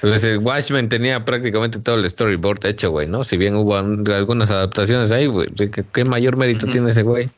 [0.02, 3.24] pues el Watchmen tenía prácticamente todo el storyboard hecho, güey, ¿no?
[3.24, 7.30] Si bien hubo algunas adaptaciones ahí, güey, ¿qué, qué mayor mérito tiene ese güey?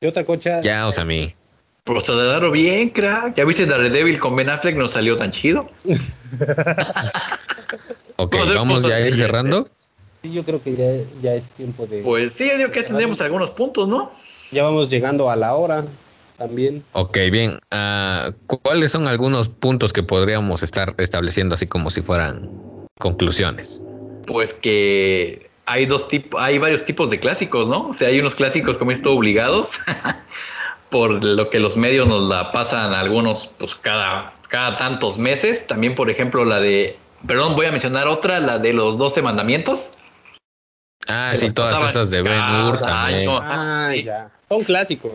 [0.00, 0.60] ¿Qué otra cocha?
[0.60, 1.34] Ya, o sea, a mí.
[1.84, 3.34] Pues te darlo bien, crack.
[3.36, 4.76] ¿Ya viste Daredevil con Ben Affleck?
[4.76, 5.68] No salió tan chido.
[8.16, 9.68] Ok, Vamos a ver vamos ya a ir cerrando.
[10.22, 12.00] Sí, yo creo que ya, ya es tiempo de.
[12.02, 14.12] Pues sí, yo digo que ya tendremos algunos puntos, ¿no?
[14.52, 15.84] Ya vamos llegando a la hora.
[16.36, 16.84] También.
[16.92, 17.58] Ok, bien.
[17.70, 22.50] Ah, ¿Cuáles son algunos puntos que podríamos estar estableciendo así como si fueran
[22.98, 23.82] conclusiones?
[24.26, 27.88] Pues que hay dos tipos, hay varios tipos de clásicos, ¿no?
[27.88, 29.72] O sea, hay unos clásicos como esto obligados,
[30.90, 35.66] por lo que los medios nos la pasan algunos, pues cada, cada tantos meses.
[35.66, 39.90] También, por ejemplo, la de, perdón, voy a mencionar otra, la de los 12 mandamientos.
[41.06, 43.28] Ah, sí, todas esas de Ben Hur también.
[43.28, 43.40] año.
[43.42, 44.04] Ah, sí.
[44.04, 44.30] ya.
[44.48, 45.12] Son clásicos.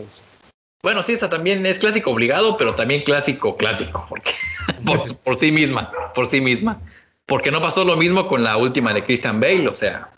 [0.81, 4.31] Bueno, sí, esa también es clásico obligado, pero también clásico clásico, porque
[4.85, 6.79] por, por sí misma, por sí misma.
[7.25, 10.09] Porque no pasó lo mismo con la última de Christian Bale, o sea,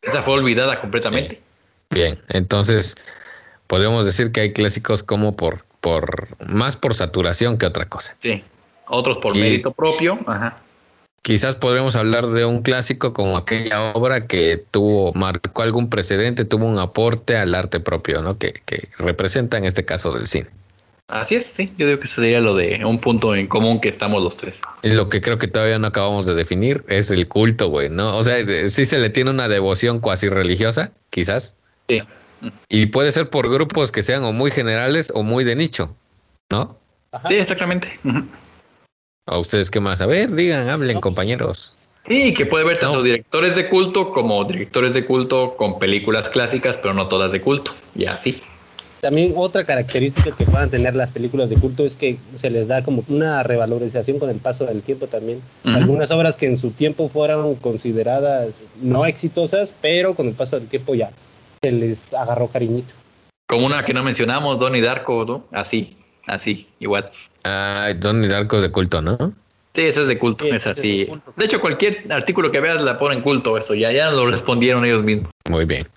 [0.00, 1.40] esa fue olvidada completamente.
[1.90, 2.96] Bien, entonces
[3.66, 8.16] podemos decir que hay clásicos como por, por más por saturación que otra cosa.
[8.18, 8.42] Sí.
[8.88, 10.18] Otros por Y- mérito propio.
[10.26, 10.56] Ajá.
[11.22, 16.66] Quizás podríamos hablar de un clásico como aquella obra que tuvo, marcó algún precedente, tuvo
[16.66, 18.38] un aporte al arte propio, ¿no?
[18.38, 20.48] Que, que representa en este caso del cine.
[21.06, 21.72] Así es, sí.
[21.76, 24.62] Yo digo que sería lo de un punto en común que estamos los tres.
[24.82, 28.16] Lo que creo que todavía no acabamos de definir es el culto, güey, ¿no?
[28.16, 28.36] O sea,
[28.68, 31.54] sí se le tiene una devoción cuasi religiosa, quizás.
[31.88, 32.00] Sí.
[32.68, 35.94] Y puede ser por grupos que sean o muy generales o muy de nicho,
[36.50, 36.78] ¿no?
[37.12, 37.28] Ajá.
[37.28, 37.98] Sí, exactamente.
[39.26, 40.00] ¿A ustedes qué más?
[40.00, 41.76] A ver, digan, hablen, compañeros.
[42.08, 43.02] Y que puede ver tanto No.
[43.04, 47.70] directores de culto como directores de culto con películas clásicas, pero no todas de culto.
[47.94, 48.42] Y así.
[49.00, 52.82] También otra característica que puedan tener las películas de culto es que se les da
[52.84, 55.40] como una revalorización con el paso del tiempo también.
[55.64, 58.48] Algunas obras que en su tiempo fueron consideradas
[58.80, 61.10] no exitosas, pero con el paso del tiempo ya
[61.62, 62.92] se les agarró cariñito.
[63.48, 65.44] Como una que no mencionamos, Donnie Darko, ¿no?
[65.52, 65.96] Así,
[66.26, 67.08] así, igual.
[67.44, 69.16] Ay, Donnie Darko es de culto, ¿no?
[69.74, 70.98] Sí, ese es de culto, Sí, es así.
[71.00, 71.32] de culto.
[71.36, 75.02] De hecho, cualquier artículo que veas la ponen culto, eso ya, ya lo respondieron ellos
[75.02, 75.30] mismos.
[75.48, 75.88] Muy bien.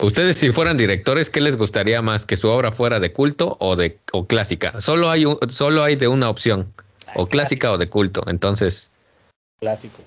[0.00, 2.24] Ustedes, si fueran directores, ¿qué les gustaría más?
[2.26, 4.80] ¿Que su obra fuera de culto o de o clásica?
[4.80, 6.72] Solo hay, un- solo hay de una opción,
[7.14, 8.24] o clásica o de culto.
[8.26, 8.90] Entonces,
[9.60, 10.02] Clásico.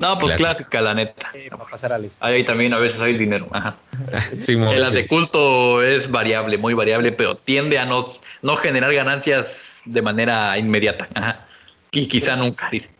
[0.00, 1.30] No, pues clásica, la neta.
[1.34, 3.48] Eh, para pasar a la Ahí también a veces hay dinero.
[3.50, 3.76] Ajá.
[4.46, 4.96] En las sí.
[4.96, 8.06] de culto es variable, muy variable, pero tiende a no,
[8.42, 11.08] no generar ganancias de manera inmediata.
[11.14, 11.46] Ajá.
[11.90, 12.90] Y quizá nunca, dice.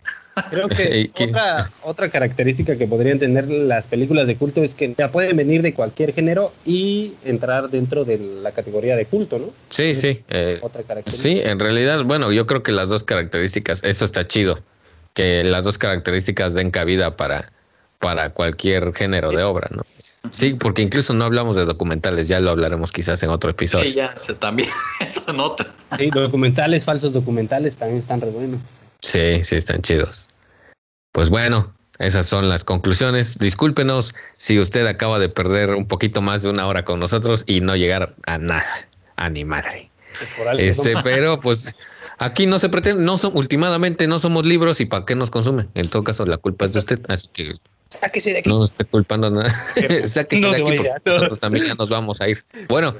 [0.50, 4.94] Creo ¿Y que otra, otra característica que podrían tener las películas de culto es que
[4.96, 9.52] ya pueden venir de cualquier género y entrar dentro de la categoría de culto, ¿no?
[9.68, 10.22] sí, sí.
[10.28, 11.28] eh, Otra característica.
[11.28, 14.60] sí, en realidad, bueno, yo creo que las dos características, eso está chido,
[15.18, 17.50] que las dos características den cabida para,
[17.98, 19.82] para cualquier género de obra, ¿no?
[20.30, 23.86] Sí, porque incluso no hablamos de documentales, ya lo hablaremos quizás en otro episodio.
[23.90, 24.68] Sí, ya, se- también.
[25.96, 28.60] Sí, documentales, falsos documentales también están re buenos.
[29.00, 30.28] Sí, sí, están chidos.
[31.10, 33.38] Pues bueno, esas son las conclusiones.
[33.38, 37.60] Discúlpenos si usted acaba de perder un poquito más de una hora con nosotros y
[37.60, 39.90] no llegar a nada, a ni madre.
[40.36, 41.74] Por algo Este, pero pues
[42.18, 45.68] aquí no se pretende, no son, últimamente no somos libros y para qué nos consumen.
[45.74, 47.52] En todo caso, la culpa es de usted, así que
[47.88, 48.48] Sáquese de aquí.
[48.50, 49.50] no nos esté culpando nada.
[50.04, 52.44] Sáquese No de aquí porque nosotros también ya nos vamos a ir.
[52.68, 52.94] Bueno,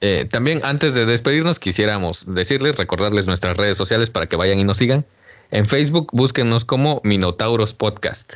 [0.00, 4.64] eh, también antes de despedirnos quisiéramos decirles, recordarles nuestras redes sociales para que vayan y
[4.64, 5.06] nos sigan.
[5.50, 8.34] En Facebook búsquenos como Minotauros Podcast.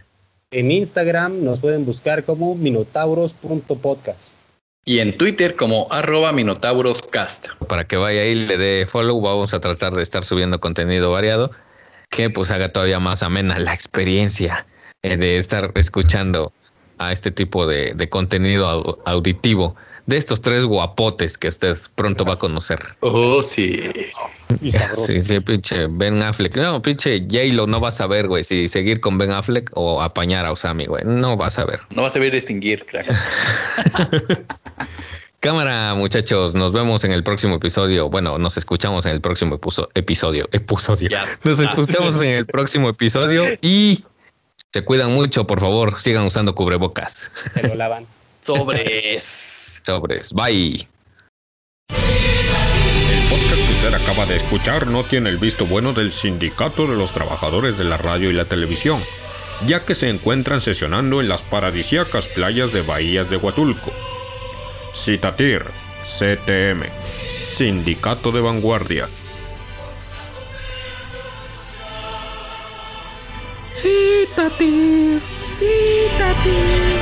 [0.52, 4.39] En Instagram nos pueden buscar como minotauros.podcast.
[4.84, 7.48] Y en Twitter como arroba minotauroscast.
[7.68, 11.50] Para que vaya ahí, le dé follow, vamos a tratar de estar subiendo contenido variado
[12.08, 14.66] que pues haga todavía más amena la experiencia
[15.02, 16.52] eh, de estar escuchando
[16.98, 19.76] a este tipo de, contenido au- auditivo
[20.10, 22.78] de estos tres guapotes que usted pronto va a conocer.
[23.00, 23.80] Oh, sí.
[25.06, 26.56] Sí, sí, pinche Ben Affleck.
[26.56, 30.44] No, pinche J-Lo no vas a ver, güey, si seguir con Ben Affleck o apañar
[30.44, 31.04] a Osami, güey.
[31.06, 31.78] No vas a ver.
[31.94, 33.06] No vas a ver distinguir, crack.
[35.40, 38.10] Cámara, muchachos, nos vemos en el próximo episodio.
[38.10, 40.48] Bueno, nos escuchamos en el próximo epuso- episodio.
[40.52, 41.10] Episodio.
[41.44, 44.04] Nos escuchamos en el próximo episodio y
[44.72, 47.30] se cuidan mucho, por favor, sigan usando cubrebocas.
[47.54, 48.04] Se lo lavan.
[48.40, 49.59] Sobres.
[49.90, 50.32] Sobres.
[50.32, 50.86] Bye.
[51.88, 56.94] El podcast que usted acaba de escuchar no tiene el visto bueno del Sindicato de
[56.94, 59.02] los Trabajadores de la Radio y la Televisión,
[59.66, 63.90] ya que se encuentran sesionando en las paradisíacas playas de Bahías de Huatulco.
[64.94, 65.64] Citatir,
[66.04, 66.84] CTM,
[67.44, 69.08] Sindicato de Vanguardia.
[73.74, 77.00] Cítate, cítate.